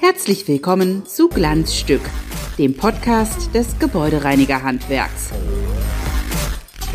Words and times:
Herzlich 0.00 0.46
willkommen 0.46 1.04
zu 1.06 1.28
Glanzstück, 1.28 2.02
dem 2.56 2.76
Podcast 2.76 3.52
des 3.52 3.80
Gebäudereinigerhandwerks. 3.80 5.30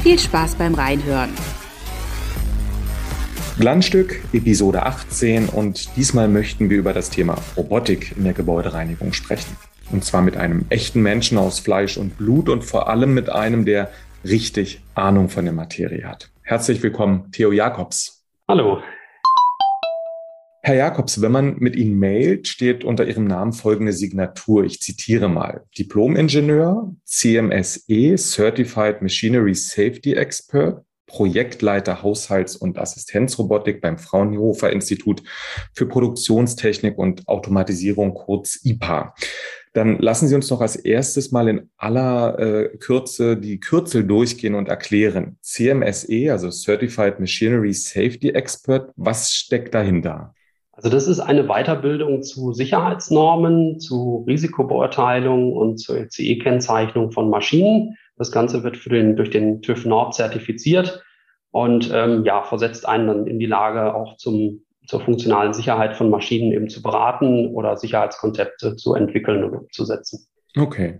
Viel 0.04 0.18
Spaß 0.18 0.56
beim 0.56 0.74
Reinhören. 0.74 1.32
Glanzstück, 3.60 4.22
Episode 4.32 4.86
18 4.86 5.50
und 5.50 5.98
diesmal 5.98 6.30
möchten 6.30 6.70
wir 6.70 6.78
über 6.78 6.94
das 6.94 7.10
Thema 7.10 7.38
Robotik 7.58 8.16
in 8.16 8.24
der 8.24 8.34
Gebäudereinigung 8.34 9.12
sprechen. 9.12 9.58
Und 9.92 10.06
zwar 10.06 10.22
mit 10.22 10.38
einem 10.38 10.66
echten 10.70 11.02
Menschen 11.02 11.38
aus 11.38 11.60
Fleisch 11.60 11.98
und 11.98 12.18
Blut 12.18 12.48
und 12.48 12.64
vor 12.64 12.88
allem 12.88 13.14
mit 13.14 13.30
einem, 13.30 13.66
der 13.66 13.92
richtig 14.24 14.82
Ahnung 14.96 15.30
von 15.30 15.46
der 15.46 15.54
Materie 15.54 16.06
hat. 16.06 16.32
Herzlich 16.44 16.82
willkommen, 16.84 17.32
Theo 17.32 17.52
Jakobs. 17.52 18.26
Hallo. 18.48 18.82
Herr 20.64 20.76
Jakobs, 20.76 21.22
wenn 21.22 21.32
man 21.32 21.56
mit 21.58 21.76
Ihnen 21.76 21.98
mailt, 21.98 22.48
steht 22.48 22.84
unter 22.84 23.08
Ihrem 23.08 23.26
Namen 23.26 23.52
folgende 23.52 23.94
Signatur. 23.94 24.64
Ich 24.64 24.80
zitiere 24.80 25.28
mal. 25.28 25.66
Diplom-Ingenieur, 25.78 26.94
CMSE, 27.04 28.16
Certified 28.16 29.02
Machinery 29.02 29.56
Safety 29.56 30.14
Expert, 30.14 30.86
Projektleiter 31.08 32.04
Haushalts- 32.04 32.56
und 32.56 32.78
Assistenzrobotik 32.78 33.82
beim 33.82 33.98
Fraunhofer 33.98 34.72
Institut 34.72 35.24
für 35.74 35.88
Produktionstechnik 35.88 36.98
und 36.98 37.28
Automatisierung, 37.28 38.14
kurz 38.14 38.64
IPA. 38.64 39.16
Dann 39.74 40.00
lassen 40.00 40.28
Sie 40.28 40.36
uns 40.36 40.50
noch 40.50 40.60
als 40.60 40.76
erstes 40.76 41.32
mal 41.32 41.48
in 41.48 41.70
aller 41.78 42.38
äh, 42.40 42.78
Kürze 42.78 43.38
die 43.38 43.60
Kürzel 43.60 44.04
durchgehen 44.04 44.56
und 44.56 44.68
erklären. 44.68 45.38
CMSE, 45.42 46.30
also 46.30 46.50
Certified 46.50 47.20
Machinery 47.20 47.74
Safety 47.74 48.30
Expert, 48.32 48.92
was 48.98 49.32
steckt 49.32 49.74
dahinter? 49.74 50.34
Also 50.74 50.90
das 50.90 51.08
ist 51.08 51.20
eine 51.20 51.46
Weiterbildung 51.46 52.24
zu 52.24 52.54
Sicherheitsnormen, 52.54 53.80
zu 53.80 54.26
Risikobeurteilung 54.28 55.54
und 55.54 55.78
zur 55.78 56.10
CE-Kennzeichnung 56.10 57.12
von 57.12 57.30
Maschinen. 57.30 57.98
Das 58.18 58.32
Ganze 58.32 58.64
wird 58.64 58.78
für 58.78 58.90
den, 58.90 59.16
durch 59.16 59.30
den 59.30 59.62
TÜV 59.62 59.86
Nord 59.86 60.16
zertifiziert 60.16 61.04
und 61.52 61.92
ähm, 61.94 62.24
ja, 62.26 62.44
versetzt 62.44 62.88
einen 62.88 63.08
dann 63.08 63.28
in 63.28 63.40
die 63.40 63.46
Lage, 63.46 63.94
auch 63.94 64.18
zum, 64.18 64.64
zur 64.88 65.02
funktionalen 65.02 65.54
Sicherheit 65.54 65.96
von 65.96 66.10
Maschinen 66.10 66.52
eben 66.52 66.70
zu 66.70 66.82
beraten 66.82 67.48
oder 67.48 67.78
Sicherheitskonzepte 67.78 68.76
zu 68.76 68.94
entwickeln 68.94 69.44
und 69.44 69.56
umzusetzen. 69.56 70.28
Okay. 70.58 71.00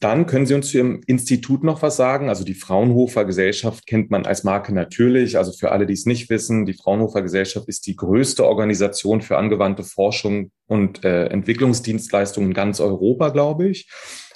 Dann 0.00 0.26
können 0.26 0.44
Sie 0.44 0.54
uns 0.54 0.70
zu 0.70 0.78
Ihrem 0.78 1.00
Institut 1.06 1.62
noch 1.62 1.80
was 1.80 1.96
sagen. 1.96 2.28
Also 2.28 2.44
die 2.44 2.54
Fraunhofer 2.54 3.24
Gesellschaft 3.24 3.86
kennt 3.86 4.10
man 4.10 4.26
als 4.26 4.42
Marke 4.44 4.74
natürlich. 4.74 5.38
Also 5.38 5.52
für 5.52 5.70
alle, 5.70 5.86
die 5.86 5.94
es 5.94 6.04
nicht 6.04 6.28
wissen, 6.28 6.66
die 6.66 6.74
Fraunhofer 6.74 7.22
Gesellschaft 7.22 7.68
ist 7.68 7.86
die 7.86 7.96
größte 7.96 8.44
Organisation 8.44 9.22
für 9.22 9.38
angewandte 9.38 9.84
Forschung 9.84 10.50
und 10.66 11.04
äh, 11.04 11.26
Entwicklungsdienstleistungen 11.26 12.50
in 12.50 12.54
ganz 12.54 12.80
Europa, 12.80 13.28
glaube 13.30 13.68
ich. 13.68 13.88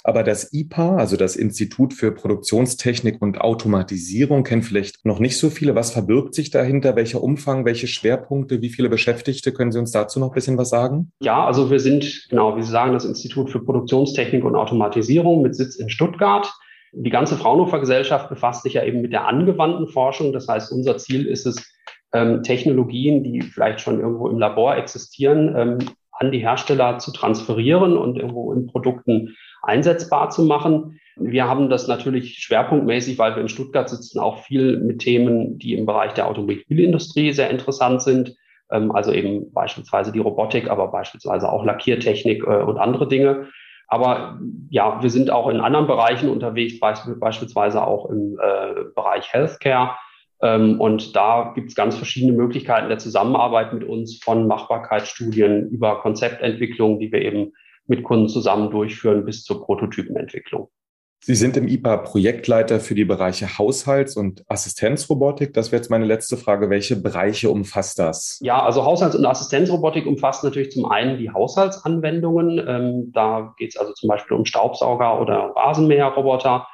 Aber 0.09 0.23
das 0.23 0.51
IPA, 0.51 0.95
also 0.95 1.17
das 1.17 1.35
Institut 1.35 1.93
für 1.93 2.11
Produktionstechnik 2.11 3.21
und 3.21 3.41
Automatisierung, 3.41 4.43
kennen 4.43 4.63
vielleicht 4.63 5.05
noch 5.05 5.19
nicht 5.19 5.37
so 5.37 5.51
viele. 5.51 5.75
Was 5.75 5.91
verbirgt 5.91 6.33
sich 6.33 6.49
dahinter? 6.49 6.95
Welcher 6.95 7.21
Umfang, 7.21 7.63
welche 7.63 7.85
Schwerpunkte, 7.85 8.59
wie 8.63 8.69
viele 8.69 8.89
Beschäftigte? 8.89 9.53
Können 9.53 9.71
Sie 9.71 9.77
uns 9.77 9.91
dazu 9.91 10.19
noch 10.19 10.29
ein 10.29 10.33
bisschen 10.33 10.57
was 10.57 10.71
sagen? 10.71 11.11
Ja, 11.19 11.45
also 11.45 11.69
wir 11.69 11.79
sind, 11.79 12.25
genau, 12.27 12.57
wie 12.57 12.63
Sie 12.63 12.71
sagen, 12.71 12.93
das 12.93 13.05
Institut 13.05 13.51
für 13.51 13.63
Produktionstechnik 13.63 14.43
und 14.43 14.55
Automatisierung 14.55 15.43
mit 15.43 15.55
Sitz 15.55 15.75
in 15.75 15.91
Stuttgart. 15.91 16.51
Die 16.91 17.11
ganze 17.11 17.37
Fraunhofer 17.37 17.79
Gesellschaft 17.79 18.29
befasst 18.29 18.63
sich 18.63 18.73
ja 18.73 18.83
eben 18.83 19.01
mit 19.01 19.13
der 19.13 19.27
angewandten 19.27 19.87
Forschung. 19.89 20.33
Das 20.33 20.47
heißt, 20.47 20.71
unser 20.71 20.97
Ziel 20.97 21.27
ist 21.27 21.45
es, 21.45 21.71
ähm, 22.13 22.41
Technologien, 22.41 23.23
die 23.23 23.43
vielleicht 23.43 23.81
schon 23.81 23.99
irgendwo 23.99 24.27
im 24.27 24.39
Labor 24.39 24.75
existieren, 24.75 25.53
ähm, 25.55 25.77
an 26.13 26.31
die 26.31 26.39
Hersteller 26.39 26.97
zu 26.97 27.11
transferieren 27.11 27.95
und 27.95 28.17
irgendwo 28.17 28.51
in 28.53 28.65
Produkten 28.65 29.35
einsetzbar 29.61 30.29
zu 30.29 30.43
machen. 30.43 30.99
Wir 31.15 31.47
haben 31.47 31.69
das 31.69 31.87
natürlich 31.87 32.37
schwerpunktmäßig, 32.37 33.17
weil 33.17 33.35
wir 33.35 33.41
in 33.41 33.49
Stuttgart 33.49 33.89
sitzen, 33.89 34.19
auch 34.19 34.43
viel 34.43 34.79
mit 34.79 34.99
Themen, 34.99 35.59
die 35.59 35.73
im 35.73 35.85
Bereich 35.85 36.13
der 36.13 36.27
Automobilindustrie 36.27 37.33
sehr 37.33 37.49
interessant 37.49 38.01
sind. 38.01 38.35
Ähm, 38.71 38.91
also 38.91 39.11
eben 39.11 39.51
beispielsweise 39.51 40.11
die 40.11 40.19
Robotik, 40.19 40.69
aber 40.69 40.89
beispielsweise 40.89 41.51
auch 41.51 41.65
Lackiertechnik 41.65 42.43
äh, 42.43 42.63
und 42.63 42.77
andere 42.77 43.07
Dinge. 43.07 43.47
Aber 43.87 44.39
ja, 44.69 45.01
wir 45.01 45.09
sind 45.09 45.31
auch 45.31 45.49
in 45.49 45.59
anderen 45.59 45.87
Bereichen 45.87 46.29
unterwegs, 46.29 46.79
beispielsweise 46.79 47.85
auch 47.85 48.09
im 48.09 48.37
äh, 48.39 48.83
Bereich 48.95 49.33
Healthcare. 49.33 49.95
Ähm, 50.41 50.79
und 50.79 51.15
da 51.15 51.51
gibt 51.55 51.69
es 51.69 51.75
ganz 51.75 51.95
verschiedene 51.97 52.33
Möglichkeiten 52.33 52.87
der 52.87 52.99
Zusammenarbeit 52.99 53.73
mit 53.73 53.83
uns 53.83 54.21
von 54.23 54.47
Machbarkeitsstudien 54.47 55.69
über 55.69 56.01
Konzeptentwicklung, 56.01 56.99
die 56.99 57.11
wir 57.11 57.21
eben 57.21 57.53
mit 57.89 58.03
Kunden 58.03 58.29
zusammen 58.29 58.69
durchführen 58.71 59.25
bis 59.25 59.43
zur 59.43 59.65
Prototypenentwicklung. 59.65 60.69
Sie 61.21 61.35
sind 61.35 61.57
im 61.57 61.67
IPA 61.67 61.97
Projektleiter 61.97 62.79
für 62.79 62.95
die 62.95 63.03
Bereiche 63.03 63.57
Haushalts- 63.57 64.15
und 64.15 64.45
Assistenzrobotik. 64.47 65.53
Das 65.53 65.71
wäre 65.71 65.81
jetzt 65.81 65.89
meine 65.89 66.05
letzte 66.05 66.37
Frage. 66.37 66.69
Welche 66.69 66.95
Bereiche 66.95 67.49
umfasst 67.49 67.99
das? 67.99 68.39
Ja, 68.41 68.63
also 68.63 68.85
Haushalts- 68.85 69.17
und 69.17 69.25
Assistenzrobotik 69.25 70.05
umfasst 70.05 70.45
natürlich 70.45 70.71
zum 70.71 70.85
einen 70.85 71.17
die 71.17 71.29
Haushaltsanwendungen. 71.29 72.65
Ähm, 72.65 73.11
da 73.13 73.53
geht 73.57 73.71
es 73.71 73.77
also 73.77 73.91
zum 73.91 74.07
Beispiel 74.07 74.37
um 74.37 74.45
Staubsauger 74.45 75.19
oder 75.19 75.51
Rasenmäherroboter. 75.57 76.67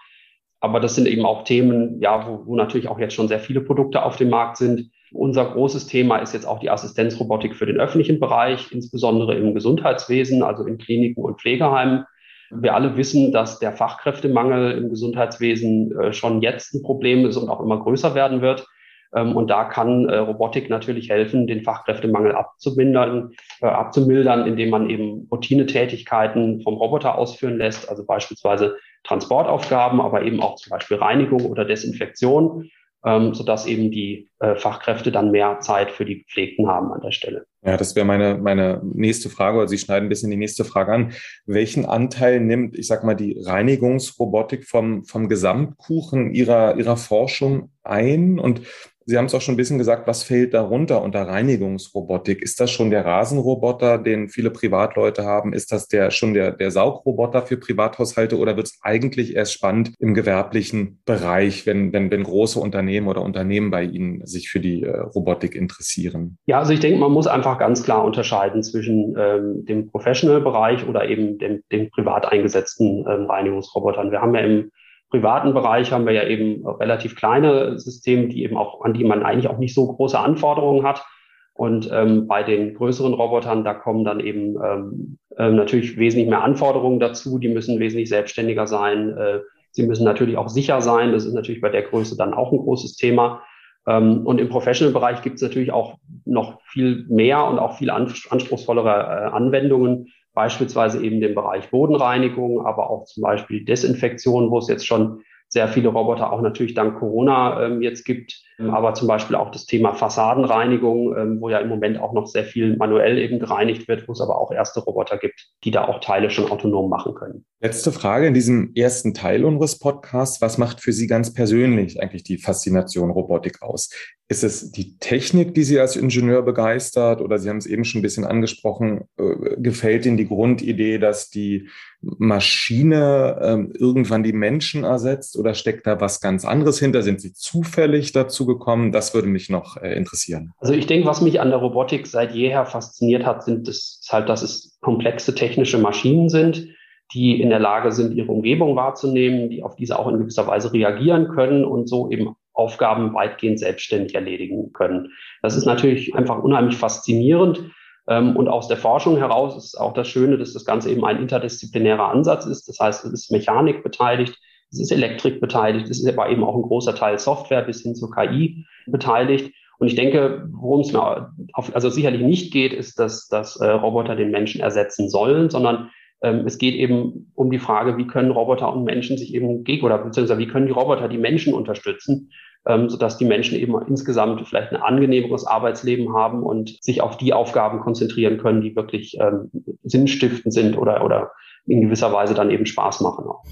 Aber 0.60 0.80
das 0.80 0.94
sind 0.94 1.08
eben 1.08 1.26
auch 1.26 1.44
Themen, 1.44 2.00
ja, 2.00 2.28
wo, 2.28 2.46
wo 2.46 2.56
natürlich 2.56 2.88
auch 2.88 3.00
jetzt 3.00 3.16
schon 3.16 3.28
sehr 3.28 3.40
viele 3.40 3.62
Produkte 3.62 4.04
auf 4.04 4.16
dem 4.16 4.30
Markt 4.30 4.58
sind. 4.58 4.92
Unser 5.12 5.46
großes 5.46 5.88
Thema 5.88 6.18
ist 6.18 6.34
jetzt 6.34 6.48
auch 6.48 6.60
die 6.60 6.70
Assistenzrobotik 6.70 7.56
für 7.56 7.66
den 7.66 7.80
öffentlichen 7.80 8.20
Bereich, 8.20 8.72
insbesondere 8.72 9.36
im 9.36 9.54
Gesundheitswesen, 9.54 10.44
also 10.44 10.66
in 10.66 10.78
Kliniken 10.78 11.24
und 11.24 11.40
Pflegeheimen. 11.40 12.06
Wir 12.52 12.76
alle 12.76 12.96
wissen, 12.98 13.32
dass 13.32 13.60
der 13.60 13.72
Fachkräftemangel 13.72 14.78
im 14.78 14.90
Gesundheitswesen 14.90 15.98
äh, 16.00 16.14
schon 16.14 16.42
jetzt 16.42 16.74
ein 16.74 16.84
Problem 16.84 17.26
ist 17.26 17.38
und 17.38 17.50
auch 17.50 17.62
immer 17.62 17.80
größer 17.80 18.16
werden 18.16 18.42
wird. 18.42 18.68
Ähm, 19.16 19.36
und 19.36 19.50
da 19.50 19.64
kann 19.64 20.10
äh, 20.10 20.18
Robotik 20.18 20.70
natürlich 20.70 21.10
helfen, 21.10 21.48
den 21.48 21.64
Fachkräftemangel 21.64 22.34
abzumildern, 22.34 23.32
äh, 23.62 23.68
abzumildern, 23.68 24.46
indem 24.46 24.70
man 24.70 24.90
eben 24.90 25.28
Routinetätigkeiten 25.32 26.62
vom 26.62 26.76
Roboter 26.76 27.18
ausführen 27.18 27.58
lässt, 27.58 27.90
also 27.90 28.06
beispielsweise 28.06 28.78
Transportaufgaben, 29.04 30.02
aber 30.02 30.24
eben 30.24 30.42
auch 30.42 30.56
zum 30.56 30.72
Beispiel 30.72 30.98
Reinigung 30.98 31.46
oder 31.46 31.66
Desinfektion 31.66 32.70
ähm, 33.06 33.34
sodass 33.34 33.68
eben 33.68 33.92
die 33.92 34.30
äh, 34.40 34.56
Fachkräfte 34.56 35.12
dann 35.12 35.32
mehr 35.32 35.60
Zeit 35.60 35.92
für 35.92 36.06
die 36.06 36.24
Gepflegten 36.24 36.68
haben 36.68 36.92
an 36.92 37.02
der 37.02 37.12
Stelle. 37.12 37.46
Ja, 37.64 37.78
das 37.78 37.96
wäre 37.96 38.06
meine, 38.06 38.38
meine 38.38 38.82
nächste 38.84 39.30
Frage, 39.30 39.60
oder 39.60 39.68
Sie 39.68 39.78
schneiden 39.78 40.08
ein 40.08 40.10
bisschen 40.10 40.32
die 40.32 40.38
nächste 40.38 40.66
Frage 40.66 40.92
an. 40.92 41.14
Welchen 41.46 41.86
Anteil 41.86 42.40
nimmt, 42.40 42.78
ich 42.78 42.88
sag 42.88 43.04
mal, 43.04 43.16
die 43.16 43.40
Reinigungsrobotik 43.40 44.66
vom, 44.66 45.06
vom 45.06 45.30
Gesamtkuchen 45.30 46.34
Ihrer, 46.34 46.78
Ihrer 46.78 46.98
Forschung 46.98 47.72
ein? 47.84 48.40
Und 48.40 48.62
Sie 49.08 49.18
haben 49.18 49.26
es 49.26 49.36
auch 49.36 49.42
schon 49.42 49.54
ein 49.54 49.58
bisschen 49.58 49.78
gesagt, 49.78 50.08
was 50.08 50.24
fällt 50.24 50.56
darunter 50.56 51.04
unter 51.04 51.28
Reinigungsrobotik? 51.28 52.42
Ist 52.42 52.60
das 52.60 52.72
schon 52.72 52.90
der 52.90 53.06
Rasenroboter, 53.06 54.00
den 54.00 54.30
viele 54.30 54.50
Privatleute 54.50 55.24
haben? 55.24 55.54
Ist 55.54 55.72
das 55.72 55.88
der 55.88 56.10
schon 56.10 56.34
der, 56.34 56.52
der 56.52 56.72
Saugroboter 56.72 57.44
für 57.44 57.58
Privathaushalte 57.58 58.40
oder 58.40 58.58
wird 58.58 58.66
es 58.66 58.80
eigentlich 58.82 59.36
erst 59.36 59.54
spannend 59.54 59.94
im 60.00 60.16
gewerblichen 60.16 61.02
Bereich, 61.06 61.68
wenn, 61.68 61.94
wenn, 61.94 62.10
wenn 62.10 62.24
große 62.24 62.60
Unternehmen 62.60 63.08
oder 63.08 63.22
Unternehmen 63.22 63.70
bei 63.70 63.84
Ihnen 63.84 64.26
sich 64.26 64.50
für 64.50 64.60
die 64.60 64.82
äh, 64.82 65.00
Robotik 65.00 65.54
interessieren? 65.54 66.40
Ja, 66.48 66.58
also 66.58 66.74
ich 66.74 66.80
denke, 66.80 66.98
man 66.98 67.12
muss 67.12 67.28
einfach 67.28 67.60
ganz 67.60 67.84
klar 67.84 68.04
unterscheiden 68.04 68.64
zwischen 68.64 69.16
ähm, 69.20 69.66
dem 69.66 69.88
Professional-Bereich 69.92 70.88
oder 70.88 71.08
eben 71.08 71.38
dem, 71.38 71.62
dem 71.72 71.92
privat 71.92 72.32
eingesetzten 72.32 73.06
ähm, 73.08 73.30
Reinigungsrobotern. 73.30 74.10
Wir 74.10 74.22
haben 74.22 74.34
ja 74.34 74.42
im 74.42 74.72
privaten 75.16 75.54
Bereich 75.54 75.94
haben 75.94 76.06
wir 76.06 76.12
ja 76.12 76.28
eben 76.28 76.68
relativ 76.68 77.16
kleine 77.16 77.80
Systeme, 77.80 78.28
die 78.28 78.44
eben 78.44 78.58
auch, 78.58 78.82
an 78.82 78.94
die 78.94 79.06
man 79.06 79.24
eigentlich 79.24 79.48
auch 79.48 79.58
nicht 79.58 79.74
so 79.74 79.88
große 79.88 80.20
Anforderungen 80.20 80.86
hat. 80.86 81.06
Und 81.54 81.90
ähm, 81.94 82.28
bei 82.28 82.44
den 82.44 82.74
größeren 82.74 83.14
Robotern, 83.14 83.64
da 83.64 83.74
kommen 83.74 84.04
dann 84.04 84.20
eben 84.20 84.58
ähm, 84.62 85.18
äh, 85.38 85.50
natürlich 85.50 85.98
wesentlich 85.98 86.28
mehr 86.28 86.44
Anforderungen 86.44 87.00
dazu. 87.00 87.40
Die 87.40 87.48
müssen 87.48 87.80
wesentlich 87.80 88.10
selbstständiger 88.10 88.68
sein. 88.68 89.18
Äh, 89.18 89.40
sie 89.72 89.88
müssen 89.88 90.04
natürlich 90.04 90.36
auch 90.36 90.50
sicher 90.50 90.82
sein. 90.82 91.14
Das 91.14 91.24
ist 91.24 91.34
natürlich 91.34 91.62
bei 91.62 91.70
der 91.70 91.84
Größe 91.84 92.18
dann 92.18 92.34
auch 92.34 92.52
ein 92.52 92.58
großes 92.58 92.98
Thema. 92.98 93.42
Ähm, 93.88 94.26
und 94.26 94.42
im 94.42 94.50
Professional-Bereich 94.50 95.22
gibt 95.22 95.38
es 95.38 95.42
natürlich 95.42 95.72
auch 95.72 95.96
noch 96.26 96.60
viel 96.64 97.06
mehr 97.08 97.46
und 97.46 97.58
auch 97.60 97.78
viel 97.78 97.90
anspruchsvollere 97.90 98.90
äh, 98.90 99.32
Anwendungen, 99.32 100.08
beispielsweise 100.36 101.04
eben 101.04 101.22
den 101.22 101.34
Bereich 101.34 101.72
Bodenreinigung, 101.72 102.66
aber 102.66 102.90
auch 102.90 103.06
zum 103.06 103.24
Beispiel 103.24 103.66
Desinfektion, 103.66 104.52
wo 104.52 104.60
es 104.60 104.68
jetzt 104.68 104.86
schon 104.86 105.24
sehr 105.48 105.68
viele 105.68 105.90
Roboter 105.90 106.32
auch 106.32 106.42
natürlich 106.42 106.74
dank 106.74 107.00
Corona 107.00 107.66
ähm, 107.66 107.82
jetzt 107.82 108.04
gibt. 108.04 108.44
Ähm, 108.60 108.70
aber 108.70 108.94
zum 108.94 109.08
Beispiel 109.08 109.36
auch 109.36 109.52
das 109.52 109.66
Thema 109.66 109.94
Fassadenreinigung, 109.94 111.16
ähm, 111.18 111.42
wo 111.42 111.50
ja 111.50 111.60
im 111.60 111.70
Moment 111.70 112.00
auch 112.00 112.14
noch 112.14 112.28
sehr 112.28 112.46
viel 112.46 112.78
manuell 112.78 113.18
eben 113.18 113.40
gereinigt 113.40 113.88
wird, 113.88 114.08
wo 114.08 114.14
es 114.14 114.22
aber 114.22 114.40
auch 114.40 114.52
erste 114.52 114.80
Roboter 114.80 115.18
gibt, 115.18 115.48
die 115.64 115.72
da 115.72 115.88
auch 115.88 116.00
Teile 116.00 116.30
schon 116.30 116.50
autonom 116.50 116.90
machen 116.90 117.16
können. 117.16 117.46
Letzte 117.62 117.92
Frage 117.92 118.28
in 118.28 118.34
diesem 118.34 118.74
ersten 118.76 119.14
Teil 119.14 119.44
unseres 119.44 119.80
Podcasts. 119.80 120.42
Was 120.42 120.58
macht 120.58 120.82
für 120.82 120.94
Sie 120.94 121.08
ganz 121.08 121.34
persönlich 121.34 122.02
eigentlich 122.02 122.24
die 122.24 122.38
Faszination 122.38 123.10
Robotik 123.10 123.62
aus? 123.62 123.90
Ist 124.28 124.44
es 124.44 124.72
die 124.72 124.98
Technik, 124.98 125.54
die 125.54 125.64
Sie 125.64 125.80
als 125.80 125.96
Ingenieur 125.96 126.42
begeistert? 126.42 127.22
Oder 127.22 127.38
Sie 127.40 127.50
haben 127.50 127.58
es 127.58 127.66
eben 127.66 127.86
schon 127.86 128.00
ein 128.00 128.02
bisschen 128.04 128.26
angesprochen, 128.26 129.06
äh, 129.18 129.56
gefällt 129.58 130.06
Ihnen 130.06 130.18
die 130.18 130.28
Grundidee, 130.28 130.98
dass 130.98 131.30
die 131.30 131.70
Maschine 132.02 133.40
ähm, 133.42 133.72
irgendwann 133.74 134.24
die 134.24 134.34
Menschen 134.34 134.84
ersetzt? 134.84 135.38
Oder 135.38 135.54
steckt 135.54 135.88
da 135.88 136.02
was 136.02 136.22
ganz 136.22 136.44
anderes 136.44 136.80
hinter? 136.80 137.04
Sind 137.04 137.22
Sie 137.22 137.34
zufällig 137.34 138.12
dazu 138.12 138.45
gekommen? 138.46 138.92
Das 138.92 139.14
würde 139.14 139.28
mich 139.28 139.50
noch 139.50 139.78
äh, 139.78 139.96
interessieren. 139.96 140.52
Also 140.60 140.74
ich 140.74 140.88
denke, 140.88 141.08
was 141.08 141.22
mich 141.22 141.40
an 141.40 141.50
der 141.50 141.60
Robotik 141.60 142.08
seit 142.08 142.34
jeher 142.34 142.66
fasziniert 142.66 143.26
hat, 143.26 143.44
sind 143.44 143.68
das 143.68 144.02
halt, 144.12 144.30
dass 144.30 144.42
es 144.42 144.78
komplexe 144.82 145.36
technische 145.36 145.78
Maschinen 145.78 146.30
sind, 146.30 146.68
die 147.14 147.42
in 147.42 147.50
der 147.50 147.60
Lage 147.60 147.92
sind, 147.92 148.14
ihre 148.14 148.32
Umgebung 148.32 148.76
wahrzunehmen, 148.76 149.50
die 149.50 149.64
auf 149.64 149.76
diese 149.76 150.00
auch 150.00 150.08
in 150.08 150.18
gewisser 150.18 150.48
Weise 150.48 150.74
reagieren 150.74 151.30
können 151.30 151.66
und 151.66 151.88
so 151.88 152.10
eben 152.10 152.36
Aufgaben 152.54 153.14
weitgehend 153.14 153.60
selbstständig 153.60 154.16
erledigen 154.16 154.72
können. 154.74 155.12
Das 155.42 155.56
ist 155.56 155.66
natürlich 155.66 156.16
einfach 156.16 156.42
unheimlich 156.42 156.78
faszinierend. 156.78 157.64
Ähm, 158.08 158.36
und 158.36 158.48
aus 158.48 158.68
der 158.68 158.78
Forschung 158.78 159.18
heraus 159.18 159.58
ist 159.58 159.80
auch 159.80 159.94
das 159.94 160.08
Schöne, 160.08 160.38
dass 160.38 160.54
das 160.54 160.66
Ganze 160.66 160.90
eben 160.90 161.06
ein 161.06 161.20
interdisziplinärer 161.20 162.10
Ansatz 162.10 162.46
ist. 162.46 162.68
Das 162.68 162.80
heißt, 162.80 163.06
es 163.06 163.12
ist 163.12 163.32
Mechanik 163.32 163.84
beteiligt, 163.84 164.40
es 164.76 164.82
ist 164.82 164.92
Elektrik 164.92 165.40
beteiligt, 165.40 165.90
es 165.90 166.04
ist 166.04 166.08
aber 166.08 166.30
eben 166.30 166.44
auch 166.44 166.56
ein 166.56 166.62
großer 166.62 166.96
Teil 166.96 167.18
Software 167.18 167.62
bis 167.62 167.82
hin 167.82 167.96
zur 167.96 168.12
KI 168.12 168.66
beteiligt. 168.88 169.54
Und 169.78 169.88
ich 169.88 169.96
denke, 169.96 170.48
worum 170.52 170.82
es 170.82 170.94
mir 170.94 171.32
auf, 171.54 171.74
also 171.76 171.90
sicherlich 171.90 172.22
nicht 172.22 172.54
geht, 172.54 172.74
ist, 172.74 173.00
dass, 173.00 173.28
dass 173.28 173.58
äh, 173.58 173.68
Roboter 173.68 174.16
den 174.16 174.32
Menschen 174.32 174.62
ersetzen 174.62 175.10
sollen, 175.10 175.50
sondern 175.50 175.90
ähm, 176.22 176.44
es 176.46 176.58
geht 176.58 176.76
eben 176.76 177.32
um 177.36 177.52
die 177.52 177.60
Frage, 177.60 177.98
wie 177.98 178.08
können 178.08 178.32
Roboter 178.32 178.74
und 178.74 178.84
Menschen 178.84 179.18
sich 179.18 179.34
eben 179.34 179.64
gegen 179.64 179.86
oder 179.86 179.98
beziehungsweise 179.98 180.40
wie 180.40 180.48
können 180.48 180.68
die 180.68 180.72
Roboter 180.72 181.10
die 181.10 181.18
Menschen 181.18 181.54
unterstützen, 181.54 182.32
ähm, 182.68 182.90
sodass 182.90 183.18
die 183.18 183.26
Menschen 183.26 183.58
eben 183.58 183.76
insgesamt 183.88 184.48
vielleicht 184.48 184.72
ein 184.72 184.82
angenehmeres 184.82 185.46
Arbeitsleben 185.46 186.14
haben 186.14 186.44
und 186.44 186.82
sich 186.82 187.02
auf 187.02 187.18
die 187.18 187.34
Aufgaben 187.34 187.80
konzentrieren 187.80 188.38
können, 188.38 188.62
die 188.62 188.76
wirklich 188.76 189.18
ähm, 189.20 189.52
sinnstiftend 189.84 190.54
sind 190.54 190.78
oder, 190.78 191.04
oder 191.04 191.32
in 191.68 191.82
gewisser 191.82 192.14
Weise 192.14 192.34
dann 192.34 192.50
eben 192.50 192.66
Spaß 192.66 193.02
machen 193.02 193.26
auch. 193.26 193.44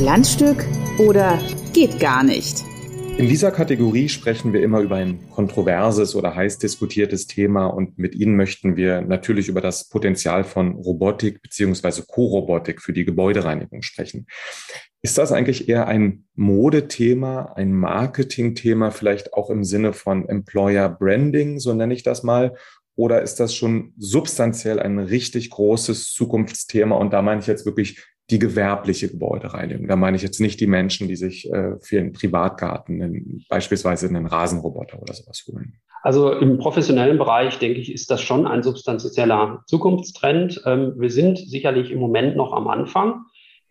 Glanzstück 0.00 0.64
oder 0.98 1.38
geht 1.74 2.00
gar 2.00 2.24
nicht? 2.24 2.64
In 3.18 3.28
dieser 3.28 3.50
Kategorie 3.50 4.08
sprechen 4.08 4.54
wir 4.54 4.62
immer 4.62 4.80
über 4.80 4.96
ein 4.96 5.28
kontroverses 5.28 6.16
oder 6.16 6.34
heiß 6.34 6.56
diskutiertes 6.56 7.26
Thema 7.26 7.66
und 7.66 7.98
mit 7.98 8.14
Ihnen 8.14 8.34
möchten 8.34 8.76
wir 8.76 9.02
natürlich 9.02 9.48
über 9.48 9.60
das 9.60 9.90
Potenzial 9.90 10.44
von 10.44 10.72
Robotik 10.72 11.42
beziehungsweise 11.42 12.06
Co-Robotik 12.06 12.80
für 12.80 12.94
die 12.94 13.04
Gebäudereinigung 13.04 13.82
sprechen. 13.82 14.26
Ist 15.02 15.18
das 15.18 15.32
eigentlich 15.32 15.68
eher 15.68 15.86
ein 15.86 16.24
Modethema, 16.34 17.52
ein 17.56 17.74
Marketingthema, 17.74 18.92
vielleicht 18.92 19.34
auch 19.34 19.50
im 19.50 19.64
Sinne 19.64 19.92
von 19.92 20.26
Employer 20.26 20.88
Branding, 20.88 21.58
so 21.58 21.74
nenne 21.74 21.92
ich 21.92 22.04
das 22.04 22.22
mal? 22.22 22.54
Oder 22.96 23.20
ist 23.20 23.38
das 23.38 23.54
schon 23.54 23.92
substanziell 23.98 24.80
ein 24.80 24.98
richtig 24.98 25.50
großes 25.50 26.12
Zukunftsthema? 26.14 26.96
Und 26.96 27.12
da 27.12 27.20
meine 27.20 27.42
ich 27.42 27.46
jetzt 27.46 27.66
wirklich 27.66 28.02
die 28.30 28.38
gewerbliche 28.38 29.08
Gebäudereinigung. 29.08 29.88
Da 29.88 29.96
meine 29.96 30.16
ich 30.16 30.22
jetzt 30.22 30.40
nicht 30.40 30.60
die 30.60 30.66
Menschen, 30.66 31.08
die 31.08 31.16
sich 31.16 31.50
äh, 31.52 31.76
für 31.80 31.98
einen 31.98 32.12
Privatgarten 32.12 33.02
einen, 33.02 33.44
beispielsweise 33.48 34.08
einen 34.08 34.26
Rasenroboter 34.26 35.00
oder 35.00 35.14
sowas 35.14 35.44
holen. 35.48 35.74
Also 36.02 36.32
im 36.32 36.58
professionellen 36.58 37.18
Bereich, 37.18 37.58
denke 37.58 37.80
ich, 37.80 37.92
ist 37.92 38.10
das 38.10 38.22
schon 38.22 38.46
ein 38.46 38.62
substanzieller 38.62 39.62
Zukunftstrend. 39.66 40.62
Ähm, 40.64 40.94
wir 40.96 41.10
sind 41.10 41.38
sicherlich 41.38 41.90
im 41.90 41.98
Moment 41.98 42.36
noch 42.36 42.52
am 42.52 42.68
Anfang. 42.68 43.24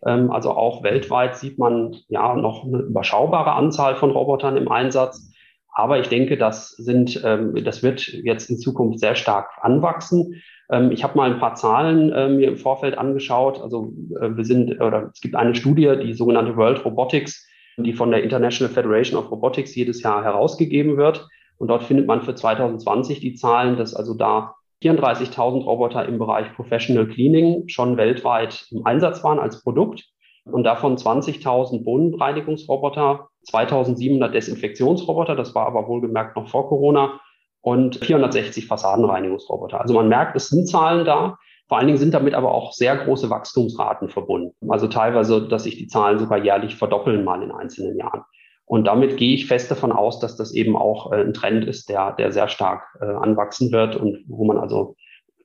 Ähm, 0.06 0.30
also 0.30 0.52
auch 0.52 0.82
weltweit 0.82 1.36
sieht 1.36 1.58
man 1.58 1.96
ja 2.08 2.34
noch 2.36 2.64
eine 2.64 2.78
überschaubare 2.78 3.52
Anzahl 3.52 3.96
von 3.96 4.10
Robotern 4.10 4.56
im 4.56 4.70
Einsatz. 4.70 5.29
Aber 5.72 5.98
ich 5.98 6.08
denke, 6.08 6.36
das 6.36 6.70
sind, 6.70 7.20
ähm, 7.24 7.54
das 7.64 7.82
wird 7.82 8.06
jetzt 8.08 8.50
in 8.50 8.58
Zukunft 8.58 8.98
sehr 8.98 9.14
stark 9.14 9.50
anwachsen. 9.62 10.42
Ähm, 10.70 10.90
ich 10.90 11.04
habe 11.04 11.16
mal 11.16 11.30
ein 11.30 11.38
paar 11.38 11.54
Zahlen 11.54 12.12
äh, 12.12 12.28
mir 12.28 12.48
im 12.48 12.56
Vorfeld 12.56 12.98
angeschaut. 12.98 13.60
Also 13.60 13.92
äh, 14.20 14.36
wir 14.36 14.44
sind, 14.44 14.80
oder 14.80 15.10
es 15.12 15.20
gibt 15.20 15.36
eine 15.36 15.54
Studie, 15.54 15.96
die 16.02 16.14
sogenannte 16.14 16.56
World 16.56 16.84
Robotics, 16.84 17.46
die 17.76 17.92
von 17.92 18.10
der 18.10 18.22
International 18.22 18.72
Federation 18.72 19.18
of 19.18 19.30
Robotics 19.30 19.74
jedes 19.74 20.02
Jahr 20.02 20.24
herausgegeben 20.24 20.96
wird. 20.96 21.26
Und 21.58 21.68
dort 21.68 21.82
findet 21.82 22.06
man 22.06 22.22
für 22.22 22.34
2020 22.34 23.20
die 23.20 23.34
Zahlen, 23.34 23.76
dass 23.76 23.94
also 23.94 24.14
da 24.14 24.54
34.000 24.82 25.64
Roboter 25.64 26.06
im 26.06 26.18
Bereich 26.18 26.54
Professional 26.54 27.06
Cleaning 27.06 27.68
schon 27.68 27.96
weltweit 27.96 28.66
im 28.70 28.86
Einsatz 28.86 29.22
waren 29.22 29.38
als 29.38 29.62
Produkt 29.62 30.04
und 30.44 30.64
davon 30.64 30.96
20.000 30.96 31.84
Bodenreinigungsroboter, 31.84 33.28
2.700 33.48 34.28
Desinfektionsroboter, 34.28 35.36
das 35.36 35.54
war 35.54 35.66
aber 35.66 35.88
wohlgemerkt 35.88 36.36
noch 36.36 36.48
vor 36.48 36.68
Corona, 36.68 37.20
und 37.62 37.96
460 37.96 38.66
Fassadenreinigungsroboter. 38.66 39.80
Also 39.80 39.94
man 39.94 40.08
merkt, 40.08 40.36
es 40.36 40.48
sind 40.48 40.66
Zahlen 40.68 41.04
da. 41.04 41.38
Vor 41.68 41.78
allen 41.78 41.86
Dingen 41.86 41.98
sind 41.98 42.14
damit 42.14 42.34
aber 42.34 42.52
auch 42.52 42.72
sehr 42.72 42.96
große 42.96 43.30
Wachstumsraten 43.30 44.08
verbunden. 44.08 44.70
Also 44.70 44.88
teilweise, 44.88 45.46
dass 45.46 45.64
sich 45.64 45.76
die 45.76 45.86
Zahlen 45.86 46.18
sogar 46.18 46.42
jährlich 46.42 46.76
verdoppeln 46.76 47.22
mal 47.22 47.42
in 47.42 47.52
einzelnen 47.52 47.96
Jahren. 47.96 48.22
Und 48.64 48.86
damit 48.86 49.16
gehe 49.16 49.34
ich 49.34 49.46
fest 49.46 49.70
davon 49.70 49.92
aus, 49.92 50.20
dass 50.20 50.36
das 50.36 50.52
eben 50.52 50.76
auch 50.76 51.12
äh, 51.12 51.16
ein 51.16 51.34
Trend 51.34 51.64
ist, 51.64 51.88
der, 51.88 52.12
der 52.12 52.32
sehr 52.32 52.48
stark 52.48 52.84
äh, 53.00 53.04
anwachsen 53.04 53.72
wird 53.72 53.96
und 53.96 54.24
wo 54.28 54.44
man 54.44 54.58
also 54.58 54.94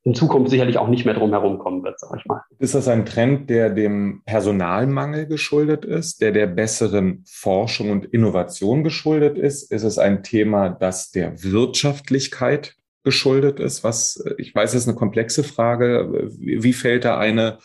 in 0.05 0.13
Zukunft 0.13 0.51
sicherlich 0.51 0.77
auch 0.77 0.87
nicht 0.87 1.03
mehr 1.03 1.15
drum 1.15 1.31
herum 1.31 1.57
kommen 1.57 1.83
wird, 1.83 1.99
sage 1.99 2.17
ich 2.19 2.25
mal. 2.25 2.41
Ist 2.59 2.75
das 2.75 2.87
ein 2.87 3.07
Trend, 3.07 3.49
der 3.49 3.71
dem 3.71 4.21
Personalmangel 4.25 5.25
geschuldet 5.25 5.83
ist, 5.83 6.21
der 6.21 6.31
der 6.31 6.45
besseren 6.45 7.23
Forschung 7.27 7.89
und 7.89 8.05
Innovation 8.05 8.83
geschuldet 8.83 9.35
ist? 9.37 9.71
Ist 9.71 9.83
es 9.83 9.97
ein 9.97 10.21
Thema, 10.21 10.69
das 10.69 11.09
der 11.09 11.43
Wirtschaftlichkeit 11.43 12.75
geschuldet 13.03 13.59
ist? 13.59 13.83
Was, 13.83 14.23
ich 14.37 14.53
weiß, 14.53 14.73
das 14.73 14.83
ist 14.83 14.87
eine 14.87 14.97
komplexe 14.97 15.43
Frage. 15.43 16.29
Wie 16.37 16.73
fällt 16.73 17.03
da 17.03 17.17
eine, 17.17 17.57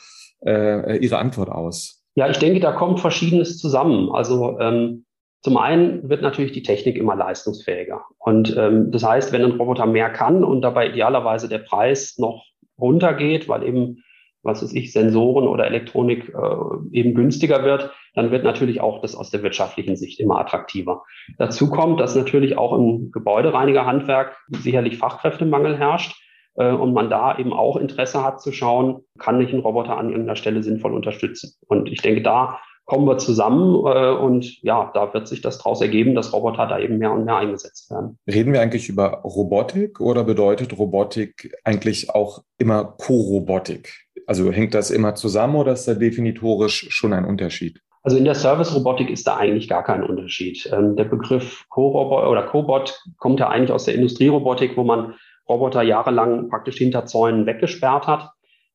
äh, 0.43 0.97
Ihre 0.97 1.19
Antwort 1.19 1.51
aus? 1.51 2.03
Ja, 2.15 2.31
ich 2.31 2.39
denke, 2.39 2.61
da 2.61 2.73
kommt 2.73 3.01
Verschiedenes 3.01 3.59
zusammen. 3.59 4.11
Also 4.11 4.59
ähm, 4.59 5.05
zum 5.43 5.57
einen 5.57 6.09
wird 6.09 6.23
natürlich 6.23 6.53
die 6.53 6.63
Technik 6.63 6.97
immer 6.97 7.17
leistungsfähiger. 7.17 8.05
Und 8.19 8.55
ähm, 8.57 8.91
das 8.91 9.05
heißt, 9.05 9.33
wenn 9.33 9.45
ein 9.45 9.53
Roboter 9.53 9.87
mehr 9.87 10.11
kann 10.11 10.45
und 10.45 10.61
dabei 10.61 10.89
idealerweise 10.89 11.49
der 11.49 11.59
Preis 11.59 12.19
noch 12.19 12.45
runtergeht, 12.79 13.49
weil 13.49 13.63
eben, 13.63 14.05
was 14.43 14.63
weiß 14.63 14.75
ich, 14.75 14.93
Sensoren 14.93 15.49
oder 15.49 15.67
Elektronik 15.67 16.29
äh, 16.35 16.97
eben 16.97 17.15
günstiger 17.15 17.65
wird, 17.65 17.91
dann 18.15 18.31
wird 18.31 18.45
natürlich 18.45 18.81
auch 18.81 19.01
das 19.01 19.15
aus 19.15 19.31
der 19.31 19.43
wirtschaftlichen 19.43 19.97
Sicht 19.97 20.21
immer 20.21 20.39
attraktiver. 20.39 21.05
Dazu 21.39 21.71
kommt, 21.71 22.01
dass 22.01 22.17
natürlich 22.17 22.59
auch 22.59 22.77
im 22.77 23.11
Gebäudereinigerhandwerk 23.11 24.37
sicherlich 24.49 24.99
Fachkräftemangel 24.99 25.79
herrscht 25.79 26.21
äh, 26.57 26.71
und 26.71 26.93
man 26.93 27.09
da 27.09 27.39
eben 27.39 27.53
auch 27.53 27.77
Interesse 27.77 28.23
hat 28.23 28.43
zu 28.43 28.53
schauen, 28.53 29.03
kann 29.19 29.41
ich 29.41 29.53
einen 29.53 29.63
Roboter 29.63 29.97
an 29.97 30.11
irgendeiner 30.11 30.37
Stelle 30.37 30.63
sinnvoll 30.63 30.93
unterstützen. 30.93 31.55
Und 31.67 31.91
ich 31.91 32.03
denke, 32.03 32.23
da 32.23 32.59
kommen 32.91 33.07
wir 33.07 33.19
zusammen 33.19 33.87
äh, 33.87 34.11
und 34.11 34.61
ja, 34.63 34.91
da 34.93 35.15
wird 35.15 35.29
sich 35.29 35.41
das 35.41 35.59
daraus 35.59 35.81
ergeben, 35.81 36.17
dass 36.17 36.33
Roboter 36.33 36.67
da 36.67 36.81
eben 36.81 36.99
mehr 36.99 37.13
und 37.13 37.25
mehr 37.25 37.37
eingesetzt 37.37 37.89
werden. 37.89 38.19
Reden 38.27 38.53
wir 38.53 38.61
eigentlich 38.61 38.89
über 38.89 39.21
Robotik 39.23 40.01
oder 40.01 40.25
bedeutet 40.25 40.77
Robotik 40.77 41.55
eigentlich 41.63 42.11
auch 42.11 42.43
immer 42.59 42.97
Co-Robotik? 42.99 44.09
Also 44.27 44.51
hängt 44.51 44.75
das 44.75 44.91
immer 44.91 45.15
zusammen 45.15 45.55
oder 45.55 45.73
ist 45.73 45.87
da 45.87 45.95
definitorisch 45.95 46.89
schon 46.91 47.13
ein 47.13 47.25
Unterschied? 47.25 47.81
Also 48.03 48.17
in 48.17 48.25
der 48.25 48.35
Service-Robotik 48.35 49.09
ist 49.09 49.25
da 49.25 49.37
eigentlich 49.37 49.69
gar 49.69 49.85
kein 49.85 50.03
Unterschied. 50.03 50.69
Ähm, 50.73 50.97
der 50.97 51.05
Begriff 51.05 51.67
Co-Robot 51.69 52.27
oder 52.27 52.43
Cobot 52.43 53.01
kommt 53.19 53.39
ja 53.39 53.49
eigentlich 53.51 53.71
aus 53.71 53.85
der 53.85 53.95
Industrierobotik, 53.95 54.77
wo 54.77 54.83
man 54.83 55.15
Roboter 55.49 55.83
jahrelang 55.83 56.49
praktisch 56.49 56.79
hinter 56.79 57.07
Zäunen 57.07 57.47
weggesperrt 57.47 58.09
hat. 58.09 58.31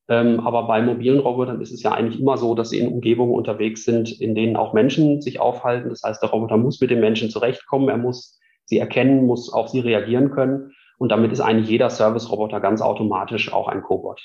Ähm, 0.07 0.39
aber 0.41 0.67
bei 0.67 0.81
mobilen 0.81 1.19
Robotern 1.19 1.61
ist 1.61 1.71
es 1.71 1.81
ja 1.81 1.91
eigentlich 1.91 2.21
immer 2.21 2.37
so, 2.37 2.53
dass 2.53 2.69
sie 2.69 2.79
in 2.79 2.91
Umgebungen 2.91 3.33
unterwegs 3.33 3.85
sind, 3.85 4.21
in 4.21 4.35
denen 4.35 4.55
auch 4.55 4.73
Menschen 4.73 5.21
sich 5.21 5.39
aufhalten. 5.39 5.89
Das 5.89 6.03
heißt, 6.03 6.21
der 6.21 6.29
Roboter 6.29 6.57
muss 6.57 6.79
mit 6.79 6.91
den 6.91 6.99
Menschen 6.99 7.29
zurechtkommen, 7.29 7.89
er 7.89 7.97
muss 7.97 8.39
sie 8.65 8.77
erkennen, 8.77 9.25
muss 9.25 9.51
auf 9.51 9.69
sie 9.69 9.79
reagieren 9.79 10.31
können. 10.31 10.73
Und 10.97 11.11
damit 11.11 11.31
ist 11.31 11.41
eigentlich 11.41 11.69
jeder 11.69 11.89
Service-Roboter 11.89 12.59
ganz 12.59 12.81
automatisch 12.81 13.51
auch 13.51 13.67
ein 13.67 13.81
Cobot. 13.81 14.21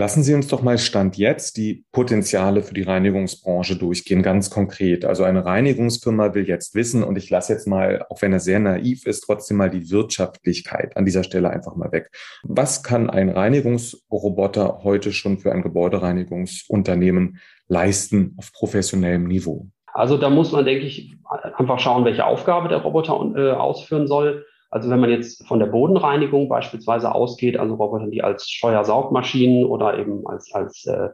Lassen 0.00 0.22
Sie 0.22 0.32
uns 0.32 0.48
doch 0.48 0.62
mal 0.62 0.78
Stand 0.78 1.18
jetzt 1.18 1.58
die 1.58 1.84
Potenziale 1.92 2.62
für 2.62 2.72
die 2.72 2.84
Reinigungsbranche 2.84 3.76
durchgehen, 3.76 4.22
ganz 4.22 4.48
konkret. 4.48 5.04
Also 5.04 5.24
eine 5.24 5.44
Reinigungsfirma 5.44 6.32
will 6.32 6.48
jetzt 6.48 6.74
wissen, 6.74 7.04
und 7.04 7.18
ich 7.18 7.28
lasse 7.28 7.52
jetzt 7.52 7.68
mal, 7.68 8.06
auch 8.08 8.22
wenn 8.22 8.32
er 8.32 8.40
sehr 8.40 8.60
naiv 8.60 9.04
ist, 9.04 9.20
trotzdem 9.20 9.58
mal 9.58 9.68
die 9.68 9.90
Wirtschaftlichkeit 9.90 10.96
an 10.96 11.04
dieser 11.04 11.22
Stelle 11.22 11.50
einfach 11.50 11.76
mal 11.76 11.92
weg. 11.92 12.10
Was 12.44 12.82
kann 12.82 13.10
ein 13.10 13.28
Reinigungsroboter 13.28 14.80
heute 14.84 15.12
schon 15.12 15.38
für 15.38 15.52
ein 15.52 15.60
Gebäudereinigungsunternehmen 15.60 17.38
leisten 17.68 18.36
auf 18.38 18.54
professionellem 18.54 19.28
Niveau? 19.28 19.66
Also 19.92 20.16
da 20.16 20.30
muss 20.30 20.50
man, 20.50 20.64
denke 20.64 20.86
ich, 20.86 21.14
einfach 21.58 21.78
schauen, 21.78 22.06
welche 22.06 22.24
Aufgabe 22.24 22.70
der 22.70 22.78
Roboter 22.78 23.34
äh, 23.36 23.50
ausführen 23.50 24.06
soll. 24.06 24.46
Also 24.70 24.88
wenn 24.88 25.00
man 25.00 25.10
jetzt 25.10 25.46
von 25.46 25.58
der 25.58 25.66
Bodenreinigung 25.66 26.48
beispielsweise 26.48 27.12
ausgeht, 27.12 27.58
also 27.58 27.74
Roboter, 27.74 28.06
die 28.06 28.22
als 28.22 28.48
Steuersaugmaschinen 28.48 29.64
oder 29.64 29.98
eben 29.98 30.26
als, 30.26 30.52
als 30.52 30.86
äh, 30.86 31.08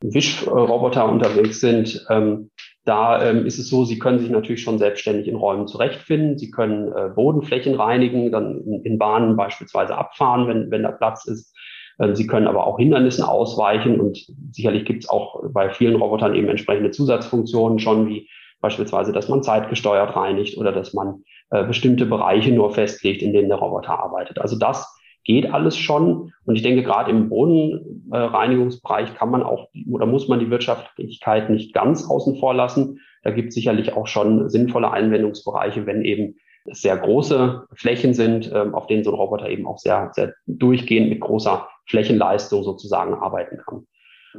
Wischroboter 0.00 1.10
unterwegs 1.10 1.60
sind, 1.60 2.06
ähm, 2.10 2.50
da 2.84 3.22
ähm, 3.22 3.44
ist 3.44 3.58
es 3.58 3.68
so, 3.68 3.84
sie 3.84 3.98
können 3.98 4.18
sich 4.18 4.30
natürlich 4.30 4.62
schon 4.62 4.78
selbstständig 4.78 5.28
in 5.28 5.36
Räumen 5.36 5.66
zurechtfinden. 5.66 6.38
Sie 6.38 6.50
können 6.50 6.90
äh, 6.92 7.10
Bodenflächen 7.14 7.74
reinigen, 7.74 8.32
dann 8.32 8.62
in, 8.64 8.82
in, 8.82 8.98
Bahnen 8.98 9.36
beispielsweise 9.36 9.96
abfahren, 9.96 10.48
wenn, 10.48 10.70
wenn 10.70 10.84
da 10.84 10.92
Platz 10.92 11.26
ist. 11.26 11.54
Ähm, 12.00 12.14
sie 12.14 12.26
können 12.26 12.46
aber 12.46 12.66
auch 12.66 12.78
Hindernissen 12.78 13.24
ausweichen 13.24 14.00
und 14.00 14.26
sicherlich 14.52 14.86
gibt 14.86 15.04
es 15.04 15.10
auch 15.10 15.42
bei 15.50 15.68
vielen 15.68 15.96
Robotern 15.96 16.34
eben 16.34 16.48
entsprechende 16.48 16.90
Zusatzfunktionen 16.90 17.78
schon, 17.78 18.08
wie 18.08 18.28
beispielsweise, 18.60 19.12
dass 19.12 19.28
man 19.28 19.42
zeitgesteuert 19.42 20.16
reinigt 20.16 20.58
oder 20.58 20.72
dass 20.72 20.94
man 20.94 21.22
äh, 21.50 21.64
bestimmte 21.64 22.06
Bereiche 22.06 22.52
nur 22.52 22.72
festlegt, 22.72 23.22
in 23.22 23.32
denen 23.32 23.48
der 23.48 23.58
Roboter 23.58 23.98
arbeitet. 23.98 24.38
Also 24.40 24.58
das 24.58 24.94
geht 25.24 25.52
alles 25.52 25.76
schon. 25.76 26.32
Und 26.44 26.56
ich 26.56 26.62
denke, 26.62 26.82
gerade 26.82 27.10
im 27.10 27.28
Bodenreinigungsbereich 27.28 29.14
kann 29.14 29.30
man 29.30 29.42
auch 29.42 29.68
oder 29.90 30.06
muss 30.06 30.28
man 30.28 30.40
die 30.40 30.50
Wirtschaftlichkeit 30.50 31.50
nicht 31.50 31.74
ganz 31.74 32.08
außen 32.08 32.36
vor 32.36 32.54
lassen. 32.54 33.00
Da 33.22 33.30
gibt 33.30 33.48
es 33.48 33.54
sicherlich 33.54 33.92
auch 33.92 34.06
schon 34.06 34.48
sinnvolle 34.48 34.90
Einwendungsbereiche, 34.90 35.86
wenn 35.86 36.02
eben 36.02 36.36
sehr 36.70 36.96
große 36.96 37.66
Flächen 37.74 38.14
sind, 38.14 38.50
ähm, 38.54 38.74
auf 38.74 38.86
denen 38.86 39.04
so 39.04 39.10
ein 39.10 39.16
Roboter 39.16 39.48
eben 39.48 39.66
auch 39.66 39.78
sehr, 39.78 40.10
sehr 40.12 40.34
durchgehend 40.46 41.08
mit 41.08 41.20
großer 41.20 41.68
Flächenleistung 41.86 42.62
sozusagen 42.62 43.14
arbeiten 43.14 43.58
kann. 43.66 43.86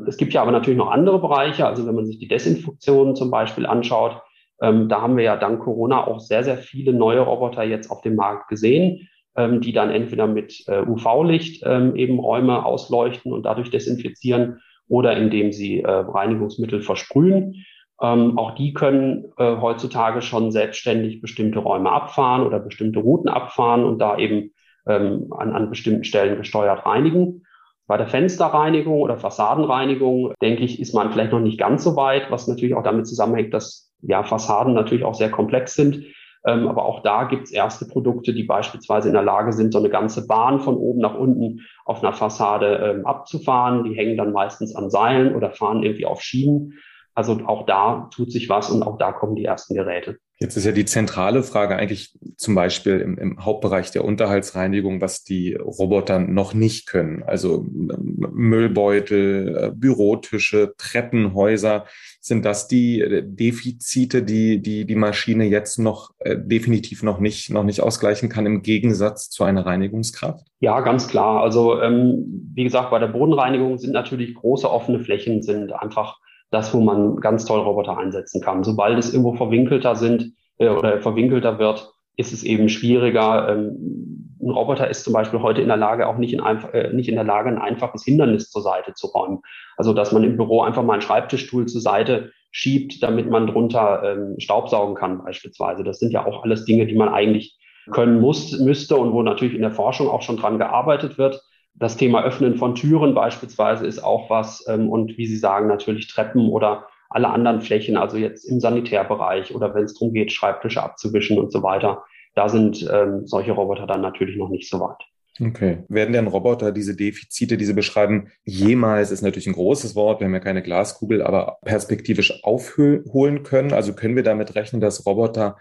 Es 0.08 0.18
gibt 0.18 0.34
ja 0.34 0.42
aber 0.42 0.52
natürlich 0.52 0.78
noch 0.78 0.92
andere 0.92 1.20
Bereiche. 1.20 1.66
Also 1.66 1.86
wenn 1.86 1.96
man 1.96 2.06
sich 2.06 2.20
die 2.20 2.28
Desinfektion 2.28 3.16
zum 3.16 3.32
Beispiel 3.32 3.66
anschaut, 3.66 4.22
ähm, 4.62 4.90
da 4.90 5.02
haben 5.02 5.18
wir 5.18 5.24
ja 5.24 5.38
dank 5.38 5.62
Corona 5.62 6.06
auch 6.06 6.20
sehr, 6.20 6.44
sehr 6.44 6.58
viele 6.58 6.94
neue 6.94 7.22
Roboter 7.22 7.64
jetzt 7.64 7.90
auf 7.90 8.02
dem 8.02 8.16
Markt 8.16 8.50
gesehen 8.50 9.08
ähm, 9.40 9.62
die 9.62 9.72
dann 9.72 9.90
entweder 9.90 10.28
mit 10.28 10.64
äh, 10.68 10.82
UV-Licht 10.82 11.64
ähm, 11.66 11.96
eben 11.96 12.20
Räume 12.20 12.66
ausleuchten 12.66 13.32
und 13.32 13.44
dadurch 13.44 13.70
desinfizieren 13.70 14.60
oder 14.88 15.16
indem 15.16 15.52
sie 15.52 15.82
äh, 15.82 15.90
Reinigungsmittel 15.90 16.82
versprühen. 16.82 17.64
Ähm, 18.02 18.38
auch 18.38 18.56
die 18.56 18.74
können 18.74 19.26
äh, 19.38 19.58
heutzutage 19.58 20.22
schon 20.22 20.52
selbstständig 20.52 21.22
bestimmte 21.22 21.60
Räume 21.60 21.92
abfahren 21.92 22.46
oder 22.46 22.60
bestimmte 22.60 23.00
Routen 23.00 23.30
abfahren 23.30 23.84
und 23.84 24.00
da 24.00 24.18
eben 24.18 24.52
ähm, 24.88 25.32
an, 25.38 25.54
an 25.54 25.70
bestimmten 25.70 26.04
Stellen 26.04 26.38
gesteuert 26.38 26.86
reinigen. 26.86 27.46
Bei 27.90 27.98
der 27.98 28.06
Fensterreinigung 28.06 29.02
oder 29.02 29.18
Fassadenreinigung, 29.18 30.36
denke 30.44 30.64
ich, 30.64 30.80
ist 30.80 30.94
man 30.94 31.12
vielleicht 31.12 31.32
noch 31.32 31.40
nicht 31.40 31.58
ganz 31.58 31.84
so 31.84 31.96
weit, 31.96 32.30
was 32.30 32.48
natürlich 32.48 32.76
auch 32.76 32.84
damit 32.84 33.08
zusammenhängt, 33.08 33.52
dass 33.52 33.92
ja 34.04 34.22
Fassaden 34.22 34.76
natürlich 34.76 35.04
auch 35.04 35.16
sehr 35.16 35.32
komplex 35.32 35.74
sind. 35.74 36.06
Ähm, 36.46 36.68
aber 36.68 36.86
auch 36.86 37.02
da 37.02 37.24
gibt 37.24 37.46
es 37.46 37.52
erste 37.52 37.88
Produkte, 37.88 38.32
die 38.32 38.44
beispielsweise 38.44 39.08
in 39.08 39.16
der 39.16 39.24
Lage 39.24 39.54
sind, 39.54 39.74
so 39.74 39.80
eine 39.80 39.90
ganze 39.90 40.28
Bahn 40.28 40.60
von 40.60 40.78
oben 40.78 41.00
nach 41.00 41.16
unten 41.16 41.62
auf 41.84 42.04
einer 42.04 42.14
Fassade 42.14 42.76
ähm, 42.76 43.08
abzufahren. 43.08 43.84
Die 43.86 43.96
hängen 43.96 44.18
dann 44.18 44.34
meistens 44.34 44.76
an 44.76 44.92
Seilen 44.92 45.34
oder 45.34 45.50
fahren 45.50 45.82
irgendwie 45.82 46.06
auf 46.06 46.22
Schienen. 46.22 46.74
Also 47.16 47.40
auch 47.48 47.66
da 47.66 48.08
tut 48.14 48.32
sich 48.32 48.50
was 48.50 48.70
und 48.70 48.84
auch 48.84 49.00
da 49.00 49.14
kommen 49.14 49.36
die 49.36 49.46
ersten 49.46 49.74
Geräte. 49.74 50.20
Jetzt 50.42 50.56
ist 50.56 50.66
ja 50.66 50.72
die 50.72 50.86
zentrale 50.86 51.44
Frage 51.44 51.76
eigentlich 51.76 52.18
zum 52.38 52.56
Beispiel 52.56 53.02
im, 53.02 53.18
im, 53.18 53.44
Hauptbereich 53.44 53.92
der 53.92 54.06
Unterhaltsreinigung, 54.06 55.02
was 55.02 55.26
die 55.26 55.54
Roboter 55.54 56.20
noch 56.20 56.54
nicht 56.54 56.88
können. 56.88 57.24
Also 57.24 57.66
Müllbeutel, 57.68 59.58
äh, 59.58 59.72
Bürotische, 59.76 60.76
Treppenhäuser. 60.78 61.88
Sind 62.22 62.46
das 62.46 62.70
die 62.70 63.02
äh, 63.02 63.22
Defizite, 63.26 64.24
die 64.24 64.62
die, 64.62 64.86
die 64.86 64.96
Maschine 64.96 65.44
jetzt 65.44 65.78
noch 65.78 66.12
äh, 66.20 66.38
definitiv 66.38 67.04
noch 67.04 67.20
nicht, 67.20 67.50
noch 67.50 67.64
nicht 67.64 67.82
ausgleichen 67.82 68.30
kann 68.30 68.46
im 68.46 68.62
Gegensatz 68.62 69.30
zu 69.30 69.44
einer 69.44 69.66
Reinigungskraft? 69.66 70.48
Ja, 70.62 70.80
ganz 70.80 71.10
klar. 71.10 71.42
Also 71.42 71.82
ähm, 71.82 72.52
wie 72.54 72.64
gesagt, 72.64 72.92
bei 72.92 73.00
der 73.00 73.08
Bodenreinigung 73.08 73.78
sind 73.78 73.92
natürlich 73.92 74.36
große 74.36 74.72
offene 74.72 75.02
Flächen, 75.02 75.42
sind 75.42 75.74
einfach 75.74 76.18
das, 76.52 76.74
wo 76.74 76.80
man 76.80 77.18
ganz 77.18 77.46
toll 77.46 77.60
Roboter 77.60 77.98
einsetzen 77.98 78.42
kann. 78.42 78.64
Sobald 78.64 78.98
es 78.98 79.14
irgendwo 79.14 79.34
verwinkelter 79.34 79.96
sind 79.96 80.34
äh, 80.58 80.70
oder 80.70 81.02
verwinkelter 81.02 81.60
wird, 81.60 81.94
ist 82.18 82.34
es 82.34 82.44
eben 82.44 82.70
schwieriger. 82.70 83.50
Ähm, 83.50 84.38
ein 84.42 84.50
Roboter 84.50 84.90
ist 84.90 85.04
zum 85.04 85.14
Beispiel 85.14 85.42
heute 85.42 85.62
in 85.62 85.68
der 85.68 85.78
Lage, 85.78 86.08
auch 86.08 86.18
nicht 86.18 86.34
in, 86.34 86.40
äh, 86.40 86.94
nicht 86.94 87.10
in 87.10 87.16
der 87.16 87.24
Lage, 87.24 87.50
ein 87.50 87.58
einfaches 87.58 88.04
Hindernis 88.04 88.50
zur 88.50 88.62
Seite 88.62 88.94
zu 88.94 89.08
räumen. 89.08 89.40
Also, 89.78 89.94
dass 89.94 90.12
man 90.12 90.24
im 90.24 90.38
Büro 90.38 90.62
einfach 90.62 90.84
mal 90.84 90.94
einen 90.94 91.02
Schreibtischstuhl 91.02 91.66
zur 91.68 91.82
Seite 91.82 92.32
schiebt, 92.52 93.04
damit 93.04 93.30
man 93.30 93.48
drunter 93.48 94.02
ähm, 94.04 94.36
Staubsaugen 94.40 94.96
kann 94.96 95.24
beispielsweise. 95.24 95.84
Das 95.84 96.00
sind 96.00 96.12
ja 96.12 96.26
auch 96.26 96.44
alles 96.44 96.66
Dinge, 96.66 96.88
die 96.88 96.96
man 96.96 97.10
eigentlich 97.10 97.58
können 97.92 98.20
muss, 98.20 98.58
müsste 98.60 98.98
und 98.98 99.14
wo 99.14 99.22
natürlich 99.22 99.56
in 99.56 99.62
der 99.62 99.72
Forschung 99.72 100.10
auch 100.10 100.22
schon 100.22 100.38
dran 100.38 100.58
gearbeitet 100.58 101.18
wird. 101.18 101.42
Das 101.76 101.98
Thema 101.98 102.24
Öffnen 102.24 102.56
von 102.56 102.76
Türen 102.76 103.16
beispielsweise 103.16 103.86
ist 103.86 104.04
auch 104.04 104.30
was. 104.30 104.66
Ähm, 104.68 104.90
und 104.90 105.18
wie 105.18 105.28
Sie 105.28 105.38
sagen, 105.38 105.68
natürlich 105.68 106.08
Treppen 106.08 106.50
oder 106.50 106.88
alle 107.10 107.30
anderen 107.30 107.62
Flächen, 107.62 107.98
also 107.98 108.18
jetzt 108.18 108.46
im 108.46 108.60
Sanitärbereich 108.60 109.56
oder 109.56 109.74
wenn 109.74 109.86
es 109.86 109.94
darum 109.94 110.14
geht, 110.14 110.32
Schreibtische 110.32 110.84
abzuwischen 110.84 111.40
und 111.40 111.52
so 111.52 111.64
weiter. 111.64 112.04
Da 112.36 112.50
sind 112.50 112.88
ähm, 112.92 113.26
solche 113.26 113.52
Roboter 113.52 113.88
dann 113.88 114.02
natürlich 114.02 114.38
noch 114.38 114.50
nicht 114.50 114.70
so 114.70 114.80
weit. 114.80 115.04
Okay. 115.42 115.84
Werden 115.88 116.14
denn 116.14 116.28
Roboter 116.28 116.72
diese 116.72 116.96
Defizite, 116.96 117.58
diese 117.58 117.74
beschreiben, 117.74 118.30
jemals 118.44 119.12
ist 119.12 119.22
natürlich 119.22 119.48
ein 119.48 119.54
großes 119.54 119.96
Wort, 119.96 120.20
wir 120.20 120.26
haben 120.26 120.34
ja 120.34 120.40
keine 120.42 120.62
Glaskugel, 120.62 121.22
aber 121.22 121.60
perspektivisch 121.64 122.44
aufholen 122.44 123.44
können? 123.44 123.74
Also 123.74 123.94
können 123.94 124.16
wir 124.16 124.24
damit 124.24 124.56
rechnen, 124.56 124.82
dass 124.82 125.06
Roboter 125.06 125.58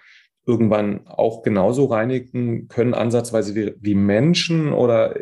irgendwann 0.49 1.07
auch 1.07 1.43
genauso 1.43 1.85
reinigen 1.85 2.69
können, 2.69 2.95
ansatzweise 2.95 3.55
wie, 3.55 3.75
wie 3.79 3.95
Menschen? 3.95 4.73
Oder 4.73 5.15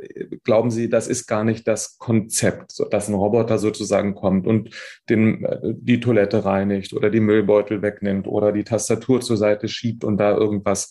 glauben 0.45 0.71
Sie, 0.71 0.89
das 0.89 1.09
ist 1.09 1.27
gar 1.27 1.43
nicht 1.43 1.67
das 1.67 1.99
Konzept, 1.99 2.81
dass 2.93 3.09
ein 3.09 3.15
Roboter 3.15 3.59
sozusagen 3.59 4.15
kommt 4.15 4.47
und 4.47 4.71
den, 5.11 5.45
die 5.81 5.99
Toilette 5.99 6.45
reinigt 6.45 6.93
oder 6.93 7.11
die 7.11 7.19
Müllbeutel 7.19 7.83
wegnimmt 7.83 8.29
oder 8.29 8.53
die 8.53 8.63
Tastatur 8.63 9.21
zur 9.21 9.37
Seite 9.37 9.67
schiebt 9.67 10.05
und 10.05 10.17
da 10.19 10.37
irgendwas 10.37 10.91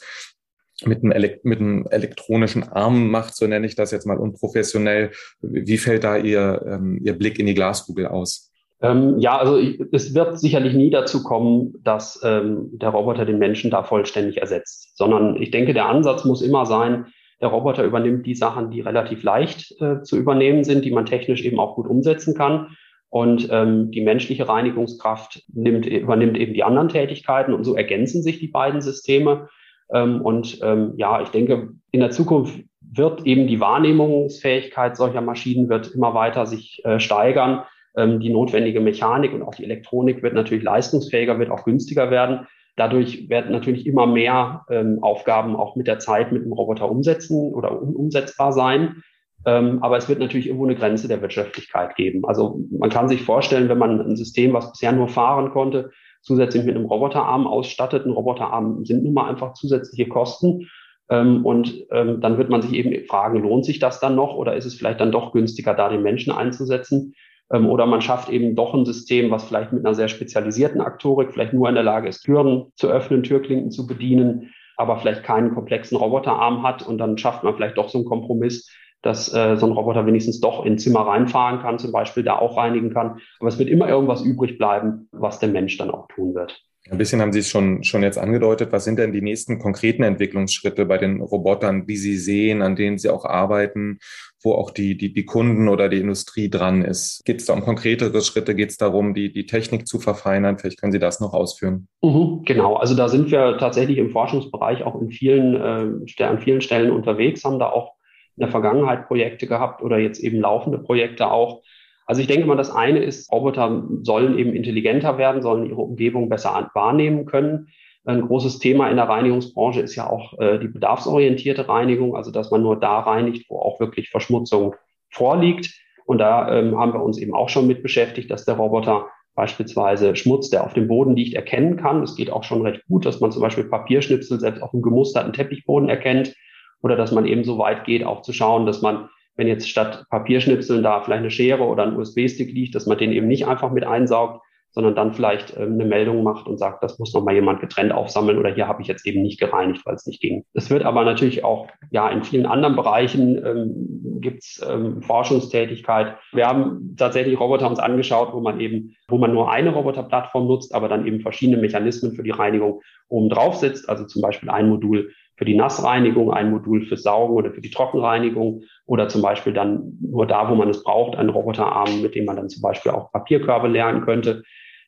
mit 0.83 1.01
einem, 1.01 1.13
Elekt 1.13 1.45
mit 1.45 1.61
einem 1.61 1.87
elektronischen 1.89 2.63
Arm 2.63 3.09
macht, 3.09 3.37
so 3.37 3.47
nenne 3.47 3.65
ich 3.65 3.75
das 3.75 3.91
jetzt 3.91 4.05
mal 4.05 4.17
unprofessionell. 4.17 5.11
Wie 5.39 5.77
fällt 5.77 6.03
da 6.03 6.17
Ihr, 6.17 6.61
ähm, 6.67 6.99
Ihr 7.01 7.13
Blick 7.13 7.39
in 7.39 7.45
die 7.45 7.53
Glaskugel 7.53 8.07
aus? 8.07 8.51
Ähm, 8.81 9.19
ja, 9.19 9.37
also 9.37 9.57
es 9.91 10.13
wird 10.13 10.39
sicherlich 10.39 10.73
nie 10.73 10.89
dazu 10.89 11.23
kommen, 11.23 11.73
dass 11.83 12.21
ähm, 12.23 12.69
der 12.73 12.89
Roboter 12.89 13.25
den 13.25 13.39
Menschen 13.39 13.71
da 13.71 13.83
vollständig 13.83 14.37
ersetzt, 14.37 14.97
sondern 14.97 15.41
ich 15.41 15.51
denke, 15.51 15.73
der 15.73 15.87
Ansatz 15.87 16.25
muss 16.25 16.41
immer 16.41 16.65
sein, 16.65 17.05
der 17.41 17.49
Roboter 17.49 17.83
übernimmt 17.83 18.25
die 18.25 18.35
Sachen, 18.35 18.71
die 18.71 18.81
relativ 18.81 19.23
leicht 19.23 19.79
äh, 19.81 20.01
zu 20.03 20.17
übernehmen 20.17 20.63
sind, 20.63 20.85
die 20.85 20.91
man 20.91 21.05
technisch 21.05 21.43
eben 21.43 21.59
auch 21.59 21.75
gut 21.75 21.87
umsetzen 21.87 22.33
kann. 22.35 22.75
Und 23.09 23.47
ähm, 23.51 23.91
die 23.91 24.01
menschliche 24.01 24.47
Reinigungskraft 24.47 25.43
nimmt, 25.53 25.85
übernimmt 25.85 26.37
eben 26.37 26.53
die 26.53 26.63
anderen 26.63 26.89
Tätigkeiten 26.89 27.53
und 27.53 27.63
so 27.63 27.75
ergänzen 27.75 28.23
sich 28.23 28.39
die 28.39 28.47
beiden 28.47 28.81
Systeme. 28.81 29.47
Ähm, 29.93 30.21
und 30.21 30.59
ähm, 30.63 30.93
ja, 30.97 31.21
ich 31.21 31.29
denke, 31.29 31.69
in 31.91 31.99
der 32.01 32.11
Zukunft 32.11 32.59
wird 32.81 33.25
eben 33.25 33.47
die 33.47 33.59
Wahrnehmungsfähigkeit 33.59 34.97
solcher 34.97 35.21
Maschinen 35.21 35.69
wird 35.69 35.93
immer 35.93 36.13
weiter 36.13 36.45
sich 36.45 36.83
äh, 36.83 36.99
steigern 36.99 37.63
die 37.97 38.29
notwendige 38.29 38.81
Mechanik 38.81 39.33
und 39.33 39.41
auch 39.41 39.55
die 39.55 39.63
Elektronik 39.63 40.21
wird 40.21 40.33
natürlich 40.33 40.63
leistungsfähiger, 40.63 41.39
wird 41.39 41.49
auch 41.49 41.63
günstiger 41.63 42.11
werden. 42.11 42.47
Dadurch 42.75 43.29
werden 43.29 43.51
natürlich 43.51 43.87
immer 43.87 44.05
mehr 44.05 44.65
ähm, 44.69 44.99
Aufgaben 45.01 45.55
auch 45.55 45.75
mit 45.75 45.87
der 45.87 45.99
Zeit 45.99 46.31
mit 46.31 46.43
dem 46.43 46.51
Roboter 46.51 46.89
umsetzen 46.91 47.53
oder 47.53 47.81
um, 47.81 47.95
umsetzbar 47.95 48.51
sein. 48.51 49.01
Ähm, 49.45 49.81
aber 49.81 49.97
es 49.97 50.09
wird 50.09 50.19
natürlich 50.19 50.47
irgendwo 50.47 50.65
eine 50.65 50.75
Grenze 50.75 51.07
der 51.07 51.21
Wirtschaftlichkeit 51.21 51.95
geben. 51.95 52.25
Also 52.25 52.59
man 52.71 52.89
kann 52.89 53.07
sich 53.07 53.21
vorstellen, 53.21 53.69
wenn 53.69 53.77
man 53.77 54.01
ein 54.01 54.17
System, 54.17 54.53
was 54.53 54.71
bisher 54.71 54.91
nur 54.91 55.07
fahren 55.07 55.51
konnte, 55.51 55.91
zusätzlich 56.21 56.65
mit 56.65 56.75
einem 56.75 56.85
Roboterarm 56.85 57.47
ausstattet. 57.47 58.05
Ein 58.05 58.11
Roboterarm 58.11 58.83
sind 58.83 59.03
nun 59.03 59.13
mal 59.13 59.29
einfach 59.29 59.53
zusätzliche 59.53 60.09
Kosten. 60.09 60.67
Ähm, 61.09 61.45
und 61.45 61.85
ähm, 61.91 62.19
dann 62.19 62.37
wird 62.37 62.49
man 62.49 62.61
sich 62.61 62.73
eben 62.73 63.05
fragen, 63.05 63.39
lohnt 63.39 63.63
sich 63.63 63.79
das 63.79 63.99
dann 63.99 64.15
noch 64.15 64.35
oder 64.35 64.55
ist 64.55 64.65
es 64.65 64.75
vielleicht 64.75 64.99
dann 64.99 65.11
doch 65.11 65.31
günstiger, 65.31 65.75
da 65.75 65.87
den 65.87 66.01
Menschen 66.01 66.33
einzusetzen? 66.33 67.13
Ähm, 67.51 67.67
oder 67.67 67.85
man 67.85 68.01
schafft 68.01 68.29
eben 68.29 68.55
doch 68.55 68.73
ein 68.73 68.85
System, 68.85 69.31
was 69.31 69.45
vielleicht 69.45 69.71
mit 69.73 69.85
einer 69.85 69.95
sehr 69.95 70.07
spezialisierten 70.07 70.81
Aktorik 70.81 71.31
vielleicht 71.31 71.53
nur 71.53 71.69
in 71.69 71.75
der 71.75 71.83
Lage 71.83 72.07
ist, 72.07 72.21
Türen 72.21 72.71
zu 72.75 72.87
öffnen, 72.87 73.23
Türklinken 73.23 73.71
zu 73.71 73.87
bedienen, 73.87 74.51
aber 74.77 74.97
vielleicht 74.97 75.23
keinen 75.23 75.53
komplexen 75.53 75.97
Roboterarm 75.97 76.63
hat. 76.63 76.85
Und 76.85 76.97
dann 76.97 77.17
schafft 77.17 77.43
man 77.43 77.55
vielleicht 77.55 77.77
doch 77.77 77.89
so 77.89 77.99
einen 77.99 78.07
Kompromiss, 78.07 78.69
dass 79.01 79.31
äh, 79.33 79.55
so 79.57 79.67
ein 79.67 79.71
Roboter 79.71 80.05
wenigstens 80.05 80.41
doch 80.41 80.65
in 80.65 80.79
Zimmer 80.79 81.01
reinfahren 81.01 81.59
kann, 81.59 81.77
zum 81.77 81.91
Beispiel 81.91 82.23
da 82.23 82.37
auch 82.37 82.57
reinigen 82.57 82.91
kann. 82.91 83.19
Aber 83.39 83.49
es 83.49 83.59
wird 83.59 83.69
immer 83.69 83.87
irgendwas 83.87 84.23
übrig 84.23 84.57
bleiben, 84.57 85.07
was 85.11 85.39
der 85.39 85.49
Mensch 85.49 85.77
dann 85.77 85.91
auch 85.91 86.07
tun 86.07 86.33
wird. 86.33 86.59
Ein 86.89 86.99
bisschen 86.99 87.19
haben 87.19 87.33
Sie 87.33 87.39
es 87.39 87.49
schon, 87.49 87.83
schon 87.83 88.03
jetzt 88.03 88.19
angedeutet. 88.19 88.71
Was 88.71 88.85
sind 88.85 88.99
denn 88.99 89.11
die 89.11 89.21
nächsten 89.21 89.57
konkreten 89.57 90.03
Entwicklungsschritte 90.03 90.85
bei 90.85 90.99
den 90.99 91.19
Robotern, 91.19 91.87
die 91.87 91.97
Sie 91.97 92.15
sehen, 92.15 92.61
an 92.61 92.75
denen 92.75 92.99
Sie 92.99 93.09
auch 93.09 93.25
arbeiten, 93.25 93.97
wo 94.43 94.53
auch 94.53 94.69
die, 94.69 94.95
die, 94.95 95.11
die 95.11 95.25
Kunden 95.25 95.67
oder 95.67 95.89
die 95.89 95.99
Industrie 95.99 96.47
dran 96.47 96.83
ist? 96.83 97.23
Geht 97.25 97.39
es 97.39 97.47
da 97.47 97.53
um 97.53 97.61
konkretere 97.61 98.21
Schritte? 98.21 98.53
Geht 98.53 98.69
es 98.69 98.77
darum, 98.77 99.15
die, 99.15 99.33
die 99.33 99.47
Technik 99.47 99.87
zu 99.87 99.99
verfeinern? 99.99 100.59
Vielleicht 100.59 100.79
können 100.79 100.91
Sie 100.91 100.99
das 100.99 101.19
noch 101.19 101.33
ausführen. 101.33 101.87
Mhm, 102.03 102.43
genau, 102.45 102.75
also 102.75 102.95
da 102.95 103.09
sind 103.09 103.31
wir 103.31 103.57
tatsächlich 103.57 103.97
im 103.97 104.11
Forschungsbereich 104.11 104.83
auch 104.83 105.01
in 105.01 105.09
vielen, 105.09 105.55
äh, 105.55 106.23
an 106.23 106.39
vielen 106.39 106.61
Stellen 106.61 106.91
unterwegs, 106.91 107.43
haben 107.43 107.57
da 107.57 107.69
auch 107.69 107.95
in 108.37 108.41
der 108.41 108.49
Vergangenheit 108.49 109.07
Projekte 109.07 109.47
gehabt 109.47 109.81
oder 109.81 109.97
jetzt 109.97 110.19
eben 110.19 110.39
laufende 110.39 110.77
Projekte 110.77 111.31
auch 111.31 111.63
also 112.05 112.21
ich 112.21 112.27
denke 112.27 112.45
mal, 112.45 112.55
das 112.55 112.71
eine 112.71 112.99
ist, 112.99 113.31
Roboter 113.31 113.83
sollen 114.01 114.37
eben 114.37 114.53
intelligenter 114.53 115.17
werden, 115.17 115.41
sollen 115.41 115.65
ihre 115.65 115.81
Umgebung 115.81 116.29
besser 116.29 116.69
wahrnehmen 116.73 117.25
können. 117.25 117.67
Ein 118.05 118.21
großes 118.21 118.59
Thema 118.59 118.89
in 118.89 118.97
der 118.97 119.09
Reinigungsbranche 119.09 119.81
ist 119.81 119.95
ja 119.95 120.07
auch 120.07 120.37
äh, 120.39 120.59
die 120.59 120.67
bedarfsorientierte 120.67 121.67
Reinigung, 121.67 122.15
also 122.15 122.29
dass 122.29 122.51
man 122.51 122.61
nur 122.61 122.79
da 122.79 122.99
reinigt, 122.99 123.49
wo 123.49 123.57
auch 123.59 123.79
wirklich 123.79 124.09
Verschmutzung 124.09 124.75
vorliegt. 125.09 125.73
Und 126.05 126.19
da 126.19 126.55
ähm, 126.55 126.77
haben 126.77 126.93
wir 126.93 127.01
uns 127.01 127.17
eben 127.17 127.33
auch 127.33 127.49
schon 127.49 127.65
mit 127.65 127.81
beschäftigt, 127.81 128.29
dass 128.29 128.45
der 128.45 128.55
Roboter 128.55 129.07
beispielsweise 129.33 130.15
Schmutz, 130.15 130.49
der 130.49 130.63
auf 130.63 130.73
dem 130.73 130.87
Boden 130.87 131.15
liegt, 131.15 131.33
erkennen 131.33 131.77
kann. 131.77 132.03
Es 132.03 132.15
geht 132.15 132.31
auch 132.31 132.43
schon 132.43 132.61
recht 132.61 132.85
gut, 132.87 133.05
dass 133.05 133.19
man 133.19 133.31
zum 133.31 133.41
Beispiel 133.41 133.65
Papierschnipsel 133.65 134.39
selbst 134.39 134.61
auf 134.61 134.73
einem 134.73 134.83
gemusterten 134.83 135.33
Teppichboden 135.33 135.89
erkennt 135.89 136.35
oder 136.81 136.95
dass 136.95 137.11
man 137.11 137.25
eben 137.25 137.43
so 137.43 137.57
weit 137.57 137.85
geht, 137.85 138.05
auch 138.05 138.21
zu 138.21 138.31
schauen, 138.31 138.67
dass 138.67 138.83
man 138.83 139.09
wenn 139.35 139.47
jetzt 139.47 139.69
statt 139.69 140.05
Papierschnipseln 140.09 140.83
da 140.83 141.01
vielleicht 141.01 141.19
eine 141.19 141.31
Schere 141.31 141.63
oder 141.63 141.83
ein 141.83 141.95
USB-Stick 141.95 142.51
liegt, 142.51 142.75
dass 142.75 142.85
man 142.85 142.97
den 142.97 143.11
eben 143.11 143.27
nicht 143.27 143.47
einfach 143.47 143.71
mit 143.71 143.85
einsaugt, 143.85 144.41
sondern 144.75 144.93
dann 144.93 145.13
vielleicht 145.13 145.55
ähm, 145.57 145.73
eine 145.73 145.85
Meldung 145.85 146.21
macht 146.21 146.47
und 146.47 146.59
sagt, 146.59 146.83
das 146.83 146.99
muss 146.99 147.13
noch 147.13 147.23
mal 147.23 147.33
jemand 147.33 147.61
getrennt 147.61 147.93
aufsammeln 147.93 148.37
oder 148.37 148.53
hier 148.53 148.67
habe 148.67 148.81
ich 148.81 148.89
jetzt 148.89 149.07
eben 149.07 149.21
nicht 149.21 149.39
gereinigt, 149.39 149.85
weil 149.85 149.95
es 149.95 150.05
nicht 150.05 150.21
ging. 150.21 150.43
Es 150.53 150.69
wird 150.69 150.83
aber 150.83 151.05
natürlich 151.05 151.45
auch, 151.45 151.67
ja, 151.91 152.09
in 152.09 152.23
vielen 152.23 152.45
anderen 152.45 152.75
Bereichen 152.75 153.43
ähm, 153.43 154.19
gibt 154.19 154.43
es 154.43 154.61
ähm, 154.69 155.01
Forschungstätigkeit. 155.01 156.17
Wir 156.33 156.47
haben 156.47 156.95
tatsächlich 156.97 157.39
Roboter 157.39 157.69
uns 157.69 157.79
angeschaut, 157.79 158.33
wo 158.33 158.41
man 158.41 158.59
eben, 158.59 158.95
wo 159.07 159.17
man 159.17 159.33
nur 159.33 159.49
eine 159.49 159.71
Roboterplattform 159.71 160.45
nutzt, 160.45 160.75
aber 160.75 160.89
dann 160.89 161.07
eben 161.07 161.21
verschiedene 161.21 161.57
Mechanismen 161.57 162.11
für 162.11 162.23
die 162.23 162.31
Reinigung 162.31 162.81
oben 163.07 163.29
drauf 163.29 163.55
setzt. 163.55 163.87
Also 163.87 164.05
zum 164.05 164.21
Beispiel 164.21 164.49
ein 164.49 164.67
Modul 164.67 165.13
für 165.37 165.45
die 165.45 165.55
Nassreinigung, 165.55 166.31
ein 166.31 166.51
Modul 166.51 166.85
für 166.85 166.97
Saugen 166.97 167.35
oder 167.35 167.51
für 167.51 167.61
die 167.61 167.71
Trockenreinigung 167.71 168.63
oder 168.85 169.09
zum 169.09 169.21
Beispiel 169.21 169.53
dann 169.53 169.97
nur 170.01 170.25
da, 170.25 170.49
wo 170.49 170.55
man 170.55 170.69
es 170.69 170.83
braucht, 170.83 171.17
einen 171.17 171.29
Roboterarm, 171.29 172.01
mit 172.01 172.15
dem 172.15 172.25
man 172.25 172.37
dann 172.37 172.49
zum 172.49 172.61
Beispiel 172.61 172.91
auch 172.91 173.11
Papierkörbe 173.11 173.67
lernen 173.67 174.01
könnte. 174.05 174.43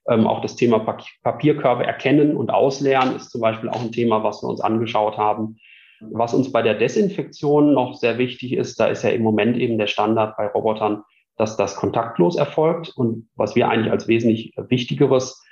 Ähm, 0.09 0.25
auch 0.25 0.41
das 0.41 0.55
Thema 0.55 0.79
Papierkörbe 1.23 1.85
erkennen 1.85 2.37
und 2.37 2.49
ausleeren 2.49 3.15
ist 3.15 3.29
zum 3.29 3.41
Beispiel 3.41 3.69
auch 3.69 3.81
ein 3.81 3.91
Thema, 3.91 4.23
was 4.23 4.41
wir 4.41 4.49
uns 4.49 4.61
angeschaut 4.61 5.17
haben. 5.17 5.57
Was 5.99 6.33
uns 6.33 6.51
bei 6.51 6.61
der 6.61 6.75
Desinfektion 6.75 7.73
noch 7.73 7.95
sehr 7.95 8.17
wichtig 8.17 8.53
ist, 8.53 8.79
da 8.79 8.85
ist 8.85 9.03
ja 9.03 9.09
im 9.09 9.23
Moment 9.23 9.57
eben 9.57 9.77
der 9.77 9.87
Standard 9.87 10.37
bei 10.37 10.47
Robotern, 10.47 11.03
dass 11.37 11.57
das 11.57 11.75
kontaktlos 11.75 12.37
erfolgt. 12.37 12.93
Und 12.95 13.27
was 13.35 13.55
wir 13.55 13.67
eigentlich 13.67 13.91
als 13.91 14.07
wesentlich 14.07 14.53
wichtigeres 14.69 15.43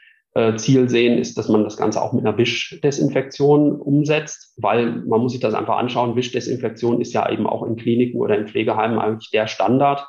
Ziel 0.58 0.90
sehen, 0.90 1.18
ist, 1.18 1.38
dass 1.38 1.48
man 1.48 1.64
das 1.64 1.78
Ganze 1.78 2.02
auch 2.02 2.12
mit 2.12 2.26
einer 2.26 2.38
Wischdesinfektion 2.38 3.80
umsetzt, 3.80 4.54
weil 4.58 4.92
man 4.92 5.22
muss 5.22 5.32
sich 5.32 5.40
das 5.40 5.54
einfach 5.54 5.78
anschauen. 5.78 6.18
Wischdesinfektion 6.18 7.00
ist 7.00 7.14
ja 7.14 7.30
eben 7.30 7.48
auch 7.48 7.64
in 7.64 7.78
Kliniken 7.78 8.20
oder 8.20 8.38
in 8.38 8.48
Pflegeheimen 8.48 9.00
eigentlich 9.00 9.32
der 9.32 9.48
Standard. 9.48 10.06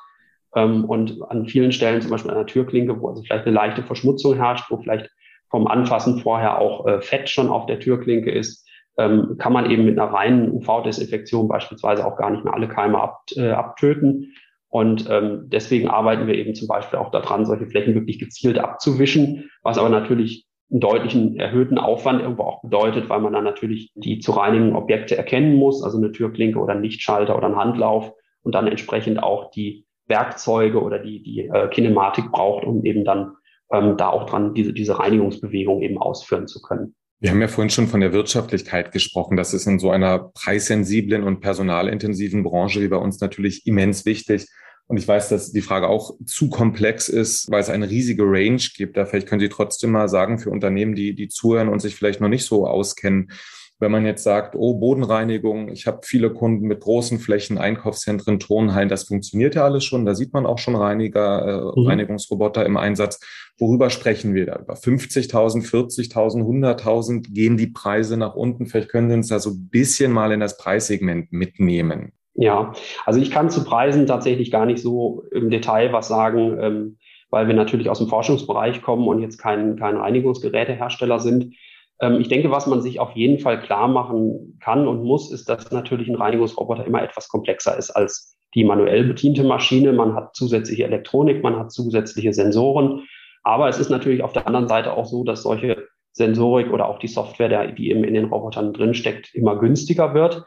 Ähm, 0.56 0.84
und 0.84 1.22
an 1.28 1.46
vielen 1.46 1.70
Stellen, 1.70 2.02
zum 2.02 2.10
Beispiel 2.10 2.32
an 2.32 2.38
der 2.38 2.46
Türklinke, 2.46 3.00
wo 3.00 3.08
also 3.08 3.22
vielleicht 3.22 3.46
eine 3.46 3.54
leichte 3.54 3.84
Verschmutzung 3.84 4.34
herrscht, 4.34 4.68
wo 4.68 4.78
vielleicht 4.78 5.10
vom 5.48 5.68
Anfassen 5.68 6.18
vorher 6.18 6.58
auch 6.58 6.86
äh, 6.86 7.00
Fett 7.00 7.28
schon 7.28 7.48
auf 7.48 7.66
der 7.66 7.78
Türklinke 7.78 8.32
ist, 8.32 8.66
ähm, 8.98 9.36
kann 9.38 9.52
man 9.52 9.70
eben 9.70 9.84
mit 9.84 9.98
einer 9.98 10.12
reinen 10.12 10.50
UV-Desinfektion 10.50 11.48
beispielsweise 11.48 12.06
auch 12.06 12.16
gar 12.16 12.30
nicht 12.30 12.44
mehr 12.44 12.54
alle 12.54 12.68
Keime 12.68 12.98
äh, 13.36 13.50
abtöten. 13.50 14.32
Und 14.68 15.08
ähm, 15.08 15.44
deswegen 15.46 15.88
arbeiten 15.88 16.26
wir 16.26 16.34
eben 16.34 16.54
zum 16.54 16.68
Beispiel 16.68 16.98
auch 16.98 17.10
daran, 17.10 17.46
solche 17.46 17.66
Flächen 17.66 17.94
wirklich 17.94 18.18
gezielt 18.18 18.58
abzuwischen, 18.58 19.50
was 19.62 19.78
aber 19.78 19.88
natürlich 19.88 20.46
einen 20.70 20.80
deutlichen 20.80 21.36
erhöhten 21.36 21.78
Aufwand 21.78 22.20
irgendwo 22.20 22.42
auch 22.42 22.62
bedeutet, 22.62 23.08
weil 23.08 23.20
man 23.20 23.32
dann 23.32 23.44
natürlich 23.44 23.92
die 23.94 24.18
zu 24.18 24.32
reinigenden 24.32 24.76
Objekte 24.76 25.16
erkennen 25.16 25.54
muss, 25.54 25.82
also 25.82 25.98
eine 25.98 26.12
Türklinke 26.12 26.58
oder 26.58 26.74
ein 26.74 26.82
Lichtschalter 26.82 27.36
oder 27.36 27.46
ein 27.46 27.56
Handlauf 27.56 28.12
und 28.42 28.54
dann 28.54 28.66
entsprechend 28.66 29.22
auch 29.22 29.50
die 29.52 29.86
Werkzeuge 30.08 30.82
oder 30.82 30.98
die, 30.98 31.22
die 31.22 31.46
äh, 31.46 31.68
Kinematik 31.68 32.30
braucht, 32.32 32.64
um 32.64 32.84
eben 32.84 33.04
dann 33.04 33.32
ähm, 33.72 33.96
da 33.96 34.08
auch 34.08 34.24
dran 34.26 34.54
diese, 34.54 34.72
diese 34.72 34.98
Reinigungsbewegung 34.98 35.82
eben 35.82 35.98
ausführen 35.98 36.46
zu 36.46 36.60
können. 36.60 36.94
Wir 37.18 37.30
haben 37.30 37.40
ja 37.40 37.48
vorhin 37.48 37.70
schon 37.70 37.88
von 37.88 38.00
der 38.00 38.12
Wirtschaftlichkeit 38.12 38.92
gesprochen. 38.92 39.36
Das 39.36 39.54
ist 39.54 39.66
in 39.66 39.78
so 39.78 39.90
einer 39.90 40.18
preissensiblen 40.18 41.22
und 41.22 41.40
personalintensiven 41.40 42.42
Branche 42.42 42.82
wie 42.82 42.88
bei 42.88 42.98
uns 42.98 43.20
natürlich 43.20 43.66
immens 43.66 44.04
wichtig. 44.04 44.46
Und 44.86 44.98
ich 44.98 45.08
weiß, 45.08 45.30
dass 45.30 45.50
die 45.50 45.62
Frage 45.62 45.88
auch 45.88 46.12
zu 46.26 46.50
komplex 46.50 47.08
ist, 47.08 47.50
weil 47.50 47.60
es 47.60 47.70
eine 47.70 47.88
riesige 47.88 48.22
Range 48.22 48.62
gibt. 48.76 48.96
Da 48.96 49.06
vielleicht 49.06 49.26
können 49.26 49.40
Sie 49.40 49.48
trotzdem 49.48 49.90
mal 49.90 50.08
sagen 50.08 50.38
für 50.38 50.50
Unternehmen, 50.50 50.94
die, 50.94 51.14
die 51.14 51.28
zuhören 51.28 51.68
und 51.68 51.80
sich 51.80 51.96
vielleicht 51.96 52.20
noch 52.20 52.28
nicht 52.28 52.44
so 52.44 52.66
auskennen, 52.66 53.30
wenn 53.78 53.92
man 53.92 54.06
jetzt 54.06 54.22
sagt, 54.22 54.54
oh, 54.56 54.74
Bodenreinigung, 54.74 55.68
ich 55.68 55.86
habe 55.86 56.00
viele 56.02 56.32
Kunden 56.32 56.66
mit 56.66 56.80
großen 56.80 57.18
Flächen, 57.18 57.58
Einkaufszentren, 57.58 58.38
Tonhallen, 58.38 58.88
das 58.88 59.04
funktioniert 59.04 59.54
ja 59.54 59.64
alles 59.64 59.84
schon. 59.84 60.06
Da 60.06 60.14
sieht 60.14 60.32
man 60.32 60.46
auch 60.46 60.58
schon 60.58 60.76
Reiniger, 60.76 61.72
äh, 61.74 61.80
mhm. 61.80 61.86
Reinigungsroboter 61.86 62.64
im 62.64 62.76
Einsatz. 62.78 63.20
Worüber 63.58 63.90
sprechen 63.90 64.34
wir 64.34 64.46
da? 64.46 64.58
Über 64.60 64.74
50.000, 64.74 65.68
40.000, 65.68 66.42
100.000 66.42 67.32
gehen 67.32 67.56
die 67.56 67.66
Preise 67.66 68.16
nach 68.16 68.34
unten. 68.34 68.66
Vielleicht 68.66 68.88
können 68.88 69.10
Sie 69.10 69.16
uns 69.16 69.28
da 69.28 69.38
so 69.38 69.50
ein 69.50 69.68
bisschen 69.70 70.12
mal 70.12 70.32
in 70.32 70.40
das 70.40 70.56
Preissegment 70.56 71.32
mitnehmen. 71.32 72.12
Ja, 72.34 72.72
also 73.04 73.20
ich 73.20 73.30
kann 73.30 73.50
zu 73.50 73.64
Preisen 73.64 74.06
tatsächlich 74.06 74.50
gar 74.50 74.66
nicht 74.66 74.78
so 74.78 75.24
im 75.32 75.50
Detail 75.50 75.92
was 75.92 76.08
sagen, 76.08 76.58
ähm, 76.60 76.98
weil 77.30 77.48
wir 77.48 77.54
natürlich 77.54 77.88
aus 77.88 77.98
dem 77.98 78.08
Forschungsbereich 78.08 78.82
kommen 78.82 79.08
und 79.08 79.20
jetzt 79.20 79.38
kein, 79.38 79.76
kein 79.76 79.96
Reinigungsgerätehersteller 79.96 81.18
sind. 81.18 81.54
Ähm, 82.00 82.20
ich 82.20 82.28
denke, 82.28 82.50
was 82.50 82.66
man 82.66 82.82
sich 82.82 83.00
auf 83.00 83.12
jeden 83.12 83.38
Fall 83.38 83.60
klar 83.60 83.88
machen 83.88 84.58
kann 84.62 84.86
und 84.88 85.02
muss, 85.02 85.32
ist, 85.32 85.48
dass 85.48 85.70
natürlich 85.70 86.08
ein 86.08 86.16
Reinigungsroboter 86.16 86.86
immer 86.86 87.02
etwas 87.02 87.28
komplexer 87.28 87.76
ist 87.76 87.90
als 87.90 88.36
die 88.54 88.64
manuell 88.64 89.04
bediente 89.04 89.44
Maschine. 89.44 89.92
Man 89.92 90.14
hat 90.14 90.34
zusätzliche 90.34 90.84
Elektronik, 90.84 91.42
man 91.42 91.56
hat 91.56 91.72
zusätzliche 91.72 92.32
Sensoren. 92.32 93.06
Aber 93.42 93.68
es 93.68 93.78
ist 93.78 93.90
natürlich 93.90 94.22
auf 94.22 94.32
der 94.32 94.46
anderen 94.46 94.68
Seite 94.68 94.92
auch 94.92 95.04
so, 95.04 95.24
dass 95.24 95.42
solche 95.42 95.86
Sensorik 96.12 96.72
oder 96.72 96.88
auch 96.88 96.98
die 96.98 97.08
Software, 97.08 97.72
die 97.72 97.90
eben 97.90 98.02
in 98.02 98.14
den 98.14 98.24
Robotern 98.24 98.72
drinsteckt, 98.72 99.34
immer 99.34 99.56
günstiger 99.56 100.14
wird. 100.14 100.44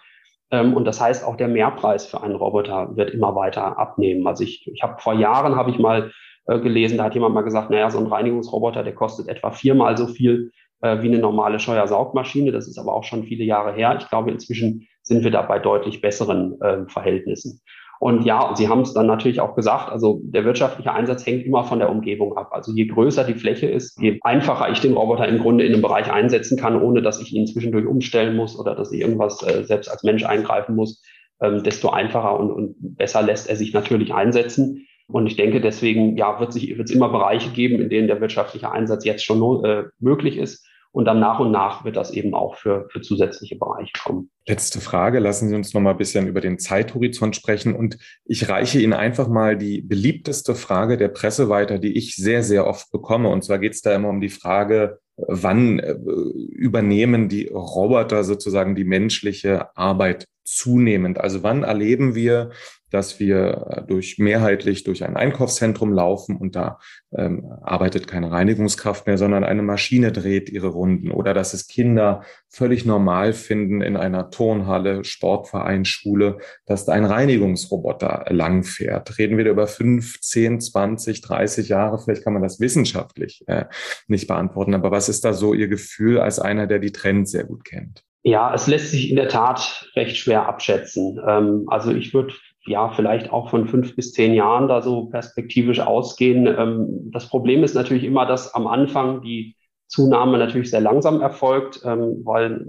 Ähm, 0.51 0.73
und 0.73 0.85
das 0.85 0.99
heißt, 0.99 1.23
auch 1.23 1.37
der 1.37 1.47
Mehrpreis 1.47 2.07
für 2.07 2.21
einen 2.21 2.35
Roboter 2.35 2.95
wird 2.95 3.11
immer 3.11 3.35
weiter 3.35 3.77
abnehmen. 3.77 4.25
Also 4.27 4.43
ich, 4.43 4.67
ich 4.73 4.81
habe 4.81 4.99
vor 4.99 5.13
Jahren 5.13 5.55
habe 5.55 5.69
ich 5.69 5.79
mal 5.79 6.11
äh, 6.47 6.59
gelesen, 6.59 6.97
da 6.97 7.05
hat 7.05 7.13
jemand 7.13 7.35
mal 7.35 7.43
gesagt, 7.43 7.69
naja, 7.69 7.89
so 7.91 7.99
ein 7.99 8.07
Reinigungsroboter, 8.07 8.83
der 8.83 8.95
kostet 8.95 9.27
etwa 9.27 9.51
viermal 9.51 9.95
so 9.95 10.07
viel 10.07 10.51
äh, 10.81 11.01
wie 11.01 11.07
eine 11.07 11.19
normale 11.19 11.59
Scheuersaugmaschine. 11.59 12.51
Das 12.51 12.67
ist 12.67 12.77
aber 12.77 12.93
auch 12.93 13.03
schon 13.03 13.23
viele 13.23 13.43
Jahre 13.43 13.73
her. 13.73 13.97
Ich 13.99 14.09
glaube, 14.09 14.31
inzwischen 14.31 14.87
sind 15.03 15.23
wir 15.23 15.31
da 15.31 15.41
bei 15.41 15.59
deutlich 15.59 16.01
besseren 16.01 16.59
äh, 16.61 16.85
Verhältnissen. 16.87 17.61
Und 17.99 18.23
ja, 18.23 18.55
Sie 18.55 18.69
haben 18.69 18.81
es 18.81 18.93
dann 18.93 19.07
natürlich 19.07 19.41
auch 19.41 19.55
gesagt, 19.55 19.91
also 19.91 20.21
der 20.23 20.45
wirtschaftliche 20.45 20.93
Einsatz 20.93 21.25
hängt 21.25 21.45
immer 21.45 21.65
von 21.65 21.79
der 21.79 21.89
Umgebung 21.89 22.37
ab. 22.37 22.51
Also 22.53 22.71
je 22.71 22.85
größer 22.85 23.25
die 23.25 23.33
Fläche 23.33 23.67
ist, 23.67 23.99
je 24.01 24.19
einfacher 24.23 24.69
ich 24.71 24.79
den 24.79 24.93
Roboter 24.93 25.27
im 25.27 25.39
Grunde 25.39 25.65
in 25.65 25.73
einem 25.73 25.81
Bereich 25.81 26.09
einsetzen 26.09 26.57
kann, 26.57 26.81
ohne 26.81 27.01
dass 27.01 27.21
ich 27.21 27.33
ihn 27.33 27.45
zwischendurch 27.45 27.85
umstellen 27.85 28.37
muss 28.37 28.57
oder 28.57 28.73
dass 28.73 28.93
ich 28.93 29.01
irgendwas 29.01 29.45
äh, 29.45 29.65
selbst 29.65 29.89
als 29.89 30.03
Mensch 30.03 30.23
eingreifen 30.23 30.77
muss, 30.77 31.03
ähm, 31.41 31.61
desto 31.63 31.89
einfacher 31.89 32.39
und, 32.39 32.51
und 32.51 32.75
besser 32.79 33.21
lässt 33.21 33.49
er 33.49 33.57
sich 33.57 33.73
natürlich 33.73 34.13
einsetzen. 34.13 34.87
Und 35.07 35.27
ich 35.27 35.35
denke, 35.35 35.59
deswegen 35.59 36.15
ja, 36.15 36.39
wird 36.39 36.55
es 36.55 36.91
immer 36.91 37.09
Bereiche 37.09 37.49
geben, 37.49 37.81
in 37.81 37.89
denen 37.89 38.07
der 38.07 38.21
wirtschaftliche 38.21 38.71
Einsatz 38.71 39.03
jetzt 39.03 39.25
schon 39.25 39.65
äh, 39.65 39.83
möglich 39.99 40.37
ist. 40.37 40.65
Und 40.91 41.05
dann 41.05 41.19
nach 41.19 41.39
und 41.39 41.51
nach 41.51 41.85
wird 41.85 41.95
das 41.95 42.11
eben 42.11 42.33
auch 42.33 42.55
für, 42.55 42.87
für 42.89 43.01
zusätzliche 43.01 43.55
Bereiche 43.57 43.93
kommen. 44.03 44.31
Letzte 44.47 44.81
Frage, 44.81 45.19
lassen 45.19 45.47
Sie 45.47 45.55
uns 45.55 45.73
noch 45.73 45.81
mal 45.81 45.91
ein 45.91 45.97
bisschen 45.97 46.27
über 46.27 46.41
den 46.41 46.57
Zeithorizont 46.57 47.35
sprechen. 47.35 47.75
Und 47.75 47.97
ich 48.25 48.49
reiche 48.49 48.79
Ihnen 48.79 48.93
einfach 48.93 49.27
mal 49.27 49.55
die 49.55 49.81
beliebteste 49.81 50.55
Frage 50.55 50.97
der 50.97 51.09
Presse 51.09 51.47
weiter, 51.47 51.77
die 51.77 51.95
ich 51.95 52.15
sehr, 52.15 52.43
sehr 52.43 52.65
oft 52.65 52.91
bekomme. 52.91 53.29
Und 53.29 53.43
zwar 53.43 53.59
geht 53.59 53.73
es 53.73 53.81
da 53.81 53.93
immer 53.93 54.09
um 54.09 54.19
die 54.19 54.29
Frage, 54.29 54.99
wann 55.27 55.79
äh, 55.79 55.93
übernehmen 55.93 57.29
die 57.29 57.47
Roboter 57.47 58.23
sozusagen 58.23 58.75
die 58.75 58.85
menschliche 58.85 59.75
Arbeit 59.77 60.25
zunehmend? 60.55 61.19
Also 61.19 61.43
wann 61.43 61.63
erleben 61.63 62.15
wir, 62.15 62.51
dass 62.91 63.19
wir 63.19 63.67
äh, 63.69 63.87
durch 63.87 64.17
mehrheitlich 64.17 64.83
durch 64.83 65.03
ein 65.03 65.15
Einkaufszentrum 65.15 65.93
laufen 65.93 66.37
und 66.37 66.55
da 66.55 66.79
ähm, 67.15 67.45
arbeitet 67.61 68.07
keine 68.07 68.31
Reinigungskraft 68.31 69.05
mehr, 69.05 69.17
sondern 69.17 69.43
eine 69.43 69.61
Maschine 69.61 70.11
dreht 70.11 70.49
ihre 70.49 70.69
Runden 70.69 71.11
oder 71.11 71.35
dass 71.35 71.53
es 71.53 71.67
Kinder 71.67 72.23
völlig 72.47 72.85
normal 72.85 73.33
finden 73.33 73.81
in 73.81 73.95
einer 73.95 74.31
Turnhalle, 74.31 75.03
Sportverein, 75.03 75.85
Schule, 75.85 76.39
dass 76.65 76.85
da 76.85 76.93
ein 76.93 77.05
Reinigungsroboter 77.05 78.25
langfährt. 78.29 79.19
Reden 79.19 79.37
wir 79.37 79.45
da 79.45 79.51
über 79.51 79.67
fünf, 79.67 80.19
zehn, 80.21 80.59
zwanzig, 80.59 81.21
dreißig 81.21 81.69
Jahre, 81.69 81.99
vielleicht 81.99 82.23
kann 82.23 82.33
man 82.33 82.41
das 82.41 82.59
wissenschaftlich 82.59 83.43
äh, 83.45 83.65
nicht 84.07 84.27
beantworten, 84.27 84.73
aber 84.73 84.89
was 84.89 85.09
ist 85.09 85.23
da 85.25 85.33
so 85.33 85.53
Ihr 85.53 85.67
Gefühl 85.67 86.19
als 86.19 86.39
einer, 86.39 86.65
der 86.65 86.79
die 86.79 86.91
Trends 86.91 87.29
sehr 87.31 87.43
gut 87.43 87.65
kennt? 87.65 88.03
Ja, 88.23 88.53
es 88.53 88.67
lässt 88.67 88.91
sich 88.91 89.09
in 89.09 89.15
der 89.15 89.29
Tat 89.29 89.89
recht 89.95 90.17
schwer 90.17 90.47
abschätzen. 90.47 91.19
Ähm, 91.25 91.65
also 91.67 91.91
ich 91.91 92.13
würde 92.13 92.33
ja, 92.65 92.89
vielleicht 92.89 93.31
auch 93.31 93.49
von 93.49 93.67
fünf 93.67 93.95
bis 93.95 94.13
zehn 94.13 94.33
Jahren 94.33 94.67
da 94.67 94.81
so 94.81 95.05
perspektivisch 95.05 95.79
ausgehen. 95.79 96.45
Ähm, 96.45 97.09
das 97.11 97.27
Problem 97.27 97.63
ist 97.63 97.73
natürlich 97.73 98.03
immer, 98.03 98.25
dass 98.25 98.53
am 98.53 98.67
Anfang 98.67 99.21
die 99.21 99.55
Zunahme 99.87 100.37
natürlich 100.37 100.69
sehr 100.69 100.81
langsam 100.81 101.21
erfolgt, 101.21 101.81
ähm, 101.83 102.21
weil 102.23 102.65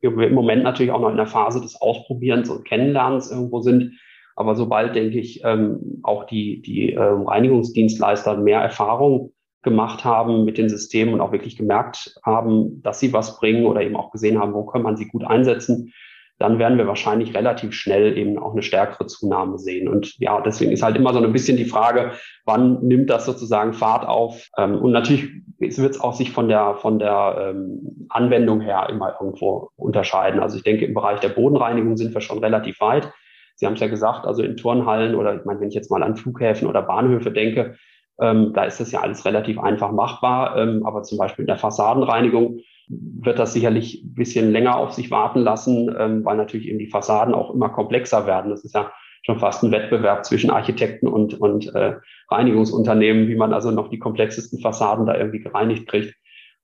wir 0.00 0.28
im 0.28 0.34
Moment 0.34 0.62
natürlich 0.62 0.92
auch 0.92 1.00
noch 1.00 1.10
in 1.10 1.18
der 1.18 1.26
Phase 1.26 1.60
des 1.60 1.80
Ausprobierens 1.80 2.48
und 2.48 2.64
Kennenlernens 2.64 3.30
irgendwo 3.30 3.60
sind. 3.60 3.98
Aber 4.36 4.54
sobald, 4.54 4.94
denke 4.94 5.18
ich, 5.18 5.42
ähm, 5.44 6.00
auch 6.02 6.24
die, 6.24 6.62
die 6.62 6.94
Reinigungsdienstleister 6.96 8.36
mehr 8.36 8.60
Erfahrung 8.60 9.33
gemacht 9.64 10.04
haben 10.04 10.44
mit 10.44 10.58
den 10.58 10.68
Systemen 10.68 11.14
und 11.14 11.20
auch 11.20 11.32
wirklich 11.32 11.56
gemerkt 11.56 12.14
haben, 12.24 12.82
dass 12.82 13.00
sie 13.00 13.12
was 13.12 13.38
bringen 13.38 13.66
oder 13.66 13.82
eben 13.82 13.96
auch 13.96 14.12
gesehen 14.12 14.38
haben, 14.38 14.54
wo 14.54 14.64
kann 14.64 14.82
man 14.82 14.96
sie 14.96 15.08
gut 15.08 15.24
einsetzen, 15.24 15.92
dann 16.38 16.58
werden 16.58 16.78
wir 16.78 16.86
wahrscheinlich 16.86 17.34
relativ 17.34 17.74
schnell 17.74 18.18
eben 18.18 18.38
auch 18.38 18.52
eine 18.52 18.62
stärkere 18.62 19.06
Zunahme 19.06 19.58
sehen. 19.58 19.88
Und 19.88 20.18
ja, 20.18 20.40
deswegen 20.40 20.72
ist 20.72 20.82
halt 20.82 20.96
immer 20.96 21.12
so 21.12 21.20
ein 21.20 21.32
bisschen 21.32 21.56
die 21.56 21.64
Frage, 21.64 22.12
wann 22.44 22.80
nimmt 22.82 23.08
das 23.08 23.24
sozusagen 23.24 23.72
Fahrt 23.72 24.06
auf? 24.06 24.48
Ähm, 24.58 24.76
und 24.76 24.92
natürlich 24.92 25.30
wird 25.58 25.94
es 25.94 26.00
auch 26.00 26.14
sich 26.14 26.32
von 26.32 26.48
der, 26.48 26.74
von 26.74 26.98
der 26.98 27.54
ähm, 27.54 28.06
Anwendung 28.08 28.60
her 28.60 28.88
immer 28.90 29.16
irgendwo 29.20 29.70
unterscheiden. 29.76 30.40
Also 30.40 30.56
ich 30.56 30.64
denke, 30.64 30.84
im 30.84 30.94
Bereich 30.94 31.20
der 31.20 31.28
Bodenreinigung 31.28 31.96
sind 31.96 32.12
wir 32.12 32.20
schon 32.20 32.38
relativ 32.38 32.80
weit. 32.80 33.10
Sie 33.56 33.66
haben 33.66 33.74
es 33.74 33.80
ja 33.80 33.86
gesagt, 33.86 34.26
also 34.26 34.42
in 34.42 34.56
Turnhallen 34.56 35.14
oder 35.14 35.36
ich 35.36 35.44
meine, 35.44 35.60
wenn 35.60 35.68
ich 35.68 35.74
jetzt 35.74 35.90
mal 35.90 36.02
an 36.02 36.16
Flughäfen 36.16 36.66
oder 36.66 36.82
Bahnhöfe 36.82 37.30
denke, 37.30 37.76
ähm, 38.20 38.52
da 38.54 38.64
ist 38.64 38.80
das 38.80 38.92
ja 38.92 39.00
alles 39.00 39.24
relativ 39.24 39.58
einfach 39.58 39.92
machbar. 39.92 40.56
Ähm, 40.56 40.84
aber 40.84 41.02
zum 41.02 41.18
Beispiel 41.18 41.44
in 41.44 41.48
der 41.48 41.58
Fassadenreinigung 41.58 42.60
wird 42.88 43.38
das 43.38 43.52
sicherlich 43.52 44.02
ein 44.04 44.14
bisschen 44.14 44.52
länger 44.52 44.76
auf 44.76 44.92
sich 44.92 45.10
warten 45.10 45.40
lassen, 45.40 45.94
ähm, 45.98 46.24
weil 46.24 46.36
natürlich 46.36 46.68
eben 46.68 46.78
die 46.78 46.90
Fassaden 46.90 47.34
auch 47.34 47.54
immer 47.54 47.70
komplexer 47.70 48.26
werden. 48.26 48.50
Das 48.50 48.64
ist 48.64 48.74
ja 48.74 48.92
schon 49.22 49.38
fast 49.38 49.62
ein 49.62 49.72
Wettbewerb 49.72 50.24
zwischen 50.24 50.50
Architekten 50.50 51.08
und, 51.08 51.40
und 51.40 51.74
äh, 51.74 51.94
Reinigungsunternehmen, 52.30 53.28
wie 53.28 53.36
man 53.36 53.54
also 53.54 53.70
noch 53.70 53.88
die 53.88 53.98
komplexesten 53.98 54.60
Fassaden 54.60 55.06
da 55.06 55.16
irgendwie 55.16 55.40
gereinigt 55.40 55.88
kriegt. 55.88 56.14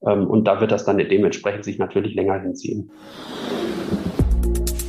Ähm, 0.07 0.27
und 0.27 0.45
da 0.45 0.61
wird 0.61 0.73
das 0.73 0.85
dann 0.85 0.99
dementsprechend 0.99 1.65
sich 1.65 1.79
natürlich 1.79 2.15
länger 2.15 2.39
hinziehen. 2.41 2.91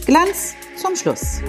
Glanz 0.06 0.56
zum 0.76 0.95
Schluss. 0.95 1.41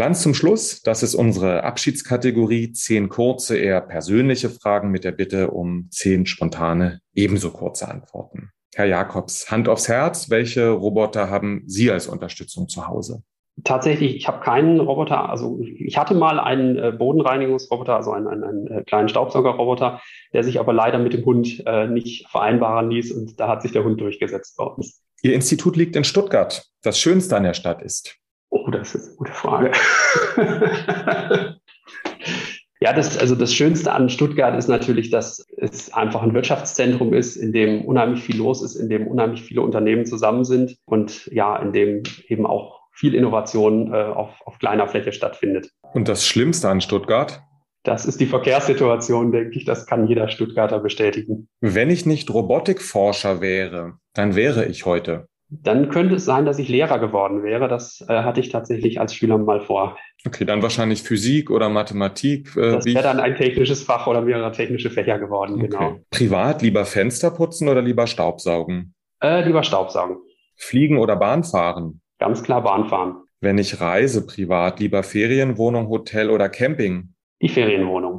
Glanz 0.00 0.22
zum 0.22 0.32
Schluss, 0.32 0.80
das 0.80 1.02
ist 1.02 1.14
unsere 1.14 1.62
Abschiedskategorie. 1.62 2.72
Zehn 2.72 3.10
kurze, 3.10 3.58
eher 3.58 3.82
persönliche 3.82 4.48
Fragen 4.48 4.90
mit 4.90 5.04
der 5.04 5.12
Bitte 5.12 5.50
um 5.50 5.88
zehn 5.90 6.24
spontane, 6.24 7.02
ebenso 7.12 7.50
kurze 7.50 7.86
Antworten. 7.86 8.48
Herr 8.74 8.86
Jakobs, 8.86 9.50
Hand 9.50 9.68
aufs 9.68 9.88
Herz, 9.88 10.30
welche 10.30 10.70
Roboter 10.70 11.28
haben 11.28 11.64
Sie 11.66 11.90
als 11.90 12.06
Unterstützung 12.06 12.66
zu 12.66 12.88
Hause? 12.88 13.24
Tatsächlich, 13.62 14.16
ich 14.16 14.26
habe 14.26 14.42
keinen 14.42 14.80
Roboter. 14.80 15.28
Also 15.28 15.60
ich 15.60 15.98
hatte 15.98 16.14
mal 16.14 16.40
einen 16.40 16.78
äh, 16.78 16.92
Bodenreinigungsroboter, 16.92 17.96
also 17.96 18.12
einen, 18.12 18.26
einen, 18.26 18.42
einen 18.42 18.66
äh, 18.68 18.84
kleinen 18.84 19.10
Staubsaugerroboter, 19.10 20.00
der 20.32 20.44
sich 20.44 20.58
aber 20.58 20.72
leider 20.72 20.98
mit 20.98 21.12
dem 21.12 21.26
Hund 21.26 21.62
äh, 21.66 21.88
nicht 21.88 22.26
vereinbaren 22.30 22.90
ließ 22.90 23.12
und 23.12 23.38
da 23.38 23.48
hat 23.48 23.60
sich 23.60 23.72
der 23.72 23.84
Hund 23.84 24.00
durchgesetzt 24.00 24.56
bei 24.56 24.64
uns. 24.64 25.02
Ihr 25.20 25.34
Institut 25.34 25.76
liegt 25.76 25.94
in 25.94 26.04
Stuttgart. 26.04 26.64
Das 26.80 26.98
Schönste 26.98 27.36
an 27.36 27.42
der 27.42 27.52
Stadt 27.52 27.82
ist. 27.82 28.16
Oh, 28.50 28.68
das 28.70 28.94
ist 28.94 29.08
eine 29.08 29.16
gute 29.16 29.32
Frage. 29.32 29.72
ja, 32.80 32.92
das, 32.92 33.16
also 33.16 33.34
das 33.36 33.54
Schönste 33.54 33.92
an 33.92 34.08
Stuttgart 34.10 34.56
ist 34.58 34.68
natürlich, 34.68 35.10
dass 35.10 35.46
es 35.56 35.92
einfach 35.92 36.22
ein 36.22 36.34
Wirtschaftszentrum 36.34 37.14
ist, 37.14 37.36
in 37.36 37.52
dem 37.52 37.84
unheimlich 37.84 38.22
viel 38.22 38.38
los 38.38 38.62
ist, 38.62 38.74
in 38.74 38.88
dem 38.88 39.06
unheimlich 39.06 39.42
viele 39.42 39.62
Unternehmen 39.62 40.04
zusammen 40.04 40.44
sind 40.44 40.76
und 40.84 41.26
ja, 41.32 41.56
in 41.56 41.72
dem 41.72 42.02
eben 42.26 42.44
auch 42.44 42.80
viel 42.92 43.14
Innovation 43.14 43.94
äh, 43.94 43.96
auf, 43.96 44.34
auf 44.44 44.58
kleiner 44.58 44.88
Fläche 44.88 45.12
stattfindet. 45.12 45.70
Und 45.94 46.08
das 46.08 46.26
Schlimmste 46.26 46.68
an 46.68 46.80
Stuttgart? 46.80 47.40
Das 47.82 48.04
ist 48.04 48.20
die 48.20 48.26
Verkehrssituation, 48.26 49.32
denke 49.32 49.56
ich. 49.56 49.64
Das 49.64 49.86
kann 49.86 50.06
jeder 50.06 50.28
Stuttgarter 50.28 50.80
bestätigen. 50.80 51.48
Wenn 51.60 51.88
ich 51.88 52.04
nicht 52.04 52.28
Robotikforscher 52.28 53.40
wäre, 53.40 53.94
dann 54.12 54.34
wäre 54.36 54.66
ich 54.66 54.84
heute 54.84 55.28
dann 55.50 55.90
könnte 55.90 56.14
es 56.14 56.24
sein, 56.24 56.46
dass 56.46 56.58
ich 56.58 56.68
Lehrer 56.68 56.98
geworden 56.98 57.42
wäre. 57.42 57.68
Das 57.68 58.04
äh, 58.08 58.22
hatte 58.22 58.40
ich 58.40 58.50
tatsächlich 58.50 59.00
als 59.00 59.14
Schüler 59.14 59.36
mal 59.36 59.60
vor. 59.60 59.98
Okay, 60.24 60.44
dann 60.44 60.62
wahrscheinlich 60.62 61.02
Physik 61.02 61.50
oder 61.50 61.68
Mathematik. 61.68 62.56
Äh, 62.56 62.72
das 62.72 62.84
wäre 62.84 63.02
dann 63.02 63.18
ein 63.18 63.34
technisches 63.36 63.82
Fach 63.82 64.06
oder 64.06 64.20
mehrere 64.22 64.52
technische 64.52 64.90
Fächer 64.90 65.18
geworden, 65.18 65.54
okay. 65.56 65.68
genau. 65.68 65.98
Privat 66.10 66.62
lieber 66.62 66.84
Fenster 66.84 67.30
putzen 67.30 67.68
oder 67.68 67.82
lieber 67.82 68.06
Staubsaugen? 68.06 68.94
Äh, 69.20 69.44
lieber 69.44 69.64
Staubsaugen. 69.64 70.18
Fliegen 70.56 70.98
oder 70.98 71.16
Bahn 71.16 71.42
fahren? 71.42 72.00
Ganz 72.18 72.42
klar 72.42 72.62
Bahn 72.62 72.86
fahren. 72.88 73.16
Wenn 73.40 73.58
ich 73.58 73.80
reise 73.80 74.26
privat, 74.26 74.78
lieber 74.78 75.02
Ferienwohnung, 75.02 75.88
Hotel 75.88 76.30
oder 76.30 76.48
Camping? 76.48 77.14
Die 77.40 77.48
Ferienwohnung. 77.48 78.09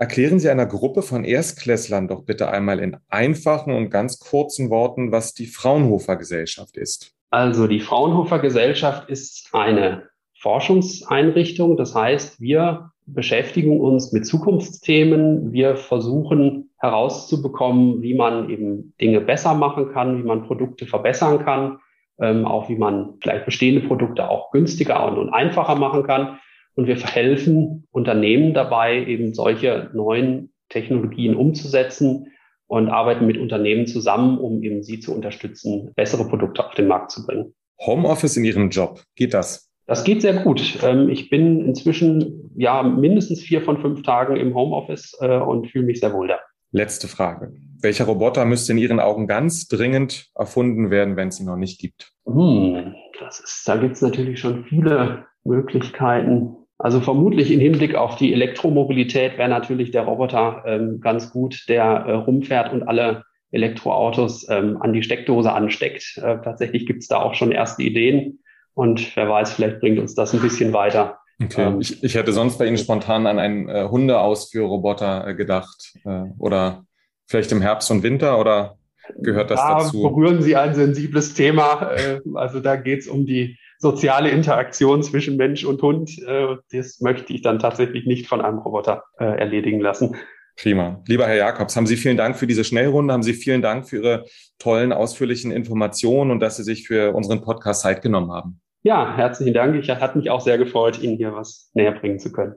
Erklären 0.00 0.38
Sie 0.38 0.48
einer 0.48 0.66
Gruppe 0.66 1.02
von 1.02 1.24
Erstklässlern 1.24 2.06
doch 2.06 2.22
bitte 2.22 2.48
einmal 2.48 2.78
in 2.78 2.96
einfachen 3.08 3.72
und 3.74 3.90
ganz 3.90 4.20
kurzen 4.20 4.70
Worten, 4.70 5.10
was 5.10 5.34
die 5.34 5.46
Fraunhofer 5.46 6.14
Gesellschaft 6.14 6.76
ist. 6.76 7.16
Also 7.30 7.66
die 7.66 7.80
Fraunhofer 7.80 8.38
Gesellschaft 8.38 9.10
ist 9.10 9.48
eine 9.52 10.04
Forschungseinrichtung. 10.38 11.76
Das 11.76 11.96
heißt, 11.96 12.40
wir 12.40 12.92
beschäftigen 13.06 13.80
uns 13.80 14.12
mit 14.12 14.24
Zukunftsthemen. 14.24 15.52
Wir 15.52 15.76
versuchen 15.76 16.70
herauszubekommen, 16.78 18.00
wie 18.00 18.14
man 18.14 18.50
eben 18.50 18.94
Dinge 19.00 19.20
besser 19.20 19.54
machen 19.54 19.92
kann, 19.92 20.16
wie 20.18 20.26
man 20.26 20.44
Produkte 20.44 20.86
verbessern 20.86 21.44
kann, 21.44 21.80
ähm, 22.20 22.44
auch 22.44 22.68
wie 22.68 22.76
man 22.76 23.14
vielleicht 23.20 23.46
bestehende 23.46 23.80
Produkte 23.80 24.30
auch 24.30 24.52
günstiger 24.52 25.04
und, 25.08 25.18
und 25.18 25.30
einfacher 25.30 25.74
machen 25.74 26.04
kann. 26.04 26.38
Und 26.78 26.86
wir 26.86 26.96
verhelfen 26.96 27.88
Unternehmen 27.90 28.54
dabei, 28.54 29.04
eben 29.04 29.34
solche 29.34 29.90
neuen 29.94 30.52
Technologien 30.68 31.34
umzusetzen 31.34 32.28
und 32.68 32.88
arbeiten 32.88 33.26
mit 33.26 33.36
Unternehmen 33.36 33.88
zusammen, 33.88 34.38
um 34.38 34.62
eben 34.62 34.84
sie 34.84 35.00
zu 35.00 35.12
unterstützen, 35.12 35.90
bessere 35.96 36.28
Produkte 36.28 36.64
auf 36.64 36.76
den 36.76 36.86
Markt 36.86 37.10
zu 37.10 37.26
bringen. 37.26 37.52
Homeoffice 37.84 38.36
in 38.36 38.44
Ihrem 38.44 38.70
Job, 38.70 39.02
geht 39.16 39.34
das? 39.34 39.68
Das 39.86 40.04
geht 40.04 40.22
sehr 40.22 40.44
gut. 40.44 40.78
Ähm, 40.84 41.08
ich 41.08 41.30
bin 41.30 41.64
inzwischen 41.64 42.52
ja 42.54 42.84
mindestens 42.84 43.40
vier 43.40 43.60
von 43.60 43.80
fünf 43.80 44.02
Tagen 44.02 44.36
im 44.36 44.54
Homeoffice 44.54 45.18
äh, 45.20 45.36
und 45.36 45.66
fühle 45.66 45.86
mich 45.86 45.98
sehr 45.98 46.12
wohl 46.12 46.28
da. 46.28 46.38
Letzte 46.70 47.08
Frage. 47.08 47.54
Welcher 47.80 48.04
Roboter 48.04 48.44
müsste 48.44 48.70
in 48.70 48.78
Ihren 48.78 49.00
Augen 49.00 49.26
ganz 49.26 49.66
dringend 49.66 50.28
erfunden 50.36 50.92
werden, 50.92 51.16
wenn 51.16 51.26
es 51.26 51.40
ihn 51.40 51.46
noch 51.46 51.56
nicht 51.56 51.80
gibt? 51.80 52.12
Hm, 52.24 52.94
das 53.18 53.40
ist, 53.40 53.64
da 53.66 53.74
gibt 53.74 53.96
es 53.96 54.02
natürlich 54.02 54.38
schon 54.38 54.62
viele 54.62 55.24
Möglichkeiten. 55.42 56.57
Also 56.78 57.00
vermutlich 57.00 57.50
im 57.50 57.58
Hinblick 57.58 57.96
auf 57.96 58.16
die 58.16 58.32
Elektromobilität 58.32 59.36
wäre 59.36 59.48
natürlich 59.48 59.90
der 59.90 60.02
Roboter 60.02 60.62
ähm, 60.64 61.00
ganz 61.00 61.32
gut, 61.32 61.64
der 61.68 61.82
äh, 61.82 62.12
rumfährt 62.12 62.72
und 62.72 62.84
alle 62.84 63.24
Elektroautos 63.50 64.48
ähm, 64.48 64.76
an 64.80 64.92
die 64.92 65.02
Steckdose 65.02 65.52
ansteckt. 65.52 66.18
Äh, 66.18 66.38
tatsächlich 66.42 66.86
gibt 66.86 67.02
es 67.02 67.08
da 67.08 67.16
auch 67.20 67.34
schon 67.34 67.50
erste 67.50 67.82
Ideen 67.82 68.40
und 68.74 69.16
wer 69.16 69.28
weiß, 69.28 69.54
vielleicht 69.54 69.80
bringt 69.80 69.98
uns 69.98 70.14
das 70.14 70.32
ein 70.34 70.40
bisschen 70.40 70.72
weiter. 70.72 71.18
Okay. 71.42 71.62
Ähm, 71.62 71.80
ich, 71.80 72.02
ich 72.04 72.14
hätte 72.14 72.32
sonst 72.32 72.58
bei 72.58 72.66
Ihnen 72.66 72.78
spontan 72.78 73.26
an 73.26 73.40
einen 73.40 73.68
äh, 73.68 73.88
Hundeausführroboter 73.88 75.26
äh, 75.26 75.34
gedacht 75.34 75.94
äh, 76.04 76.24
oder 76.38 76.84
vielleicht 77.26 77.50
im 77.50 77.60
Herbst 77.60 77.90
und 77.90 78.04
Winter 78.04 78.38
oder 78.38 78.76
gehört 79.16 79.50
das 79.50 79.60
da 79.60 79.78
dazu? 79.78 80.02
berühren 80.02 80.42
Sie 80.42 80.54
ein 80.54 80.74
sensibles 80.74 81.34
Thema. 81.34 81.90
Äh, 81.92 82.20
also 82.34 82.60
da 82.60 82.76
geht 82.76 83.00
es 83.00 83.08
um 83.08 83.26
die 83.26 83.56
soziale 83.78 84.30
Interaktion 84.30 85.02
zwischen 85.02 85.36
Mensch 85.36 85.64
und 85.64 85.80
Hund, 85.82 86.18
äh, 86.26 86.56
das 86.72 87.00
möchte 87.00 87.32
ich 87.32 87.42
dann 87.42 87.58
tatsächlich 87.58 88.06
nicht 88.06 88.26
von 88.26 88.40
einem 88.40 88.58
Roboter 88.58 89.04
äh, 89.18 89.24
erledigen 89.24 89.80
lassen. 89.80 90.16
Prima. 90.60 91.00
Lieber 91.06 91.26
Herr 91.26 91.36
Jakobs, 91.36 91.76
haben 91.76 91.86
Sie 91.86 91.96
vielen 91.96 92.16
Dank 92.16 92.36
für 92.36 92.48
diese 92.48 92.64
Schnellrunde, 92.64 93.14
haben 93.14 93.22
Sie 93.22 93.34
vielen 93.34 93.62
Dank 93.62 93.88
für 93.88 93.98
Ihre 93.98 94.24
tollen, 94.58 94.92
ausführlichen 94.92 95.52
Informationen 95.52 96.32
und 96.32 96.40
dass 96.40 96.56
Sie 96.56 96.64
sich 96.64 96.86
für 96.86 97.14
unseren 97.14 97.42
Podcast 97.42 97.82
Zeit 97.82 98.02
genommen 98.02 98.32
haben. 98.32 98.60
Ja, 98.82 99.16
herzlichen 99.16 99.54
Dank. 99.54 99.76
Ich 99.76 99.88
hat 99.88 100.16
mich 100.16 100.30
auch 100.30 100.40
sehr 100.40 100.58
gefreut, 100.58 101.00
Ihnen 101.00 101.16
hier 101.16 101.32
was 101.32 101.70
näher 101.74 101.92
bringen 101.92 102.18
zu 102.18 102.32
können. 102.32 102.54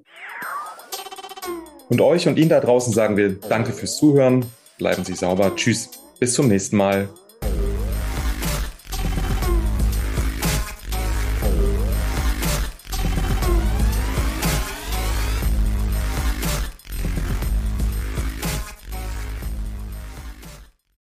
Und 1.90 2.02
euch 2.02 2.28
und 2.28 2.40
Ihnen 2.40 2.50
da 2.50 2.60
draußen 2.60 2.94
sagen 2.94 3.18
wir 3.18 3.36
Danke 3.50 3.72
fürs 3.72 3.98
Zuhören. 3.98 4.46
Bleiben 4.78 5.04
Sie 5.04 5.14
sauber. 5.14 5.52
Tschüss. 5.56 5.92
Bis 6.20 6.34
zum 6.34 6.48
nächsten 6.48 6.78
Mal. 6.78 7.10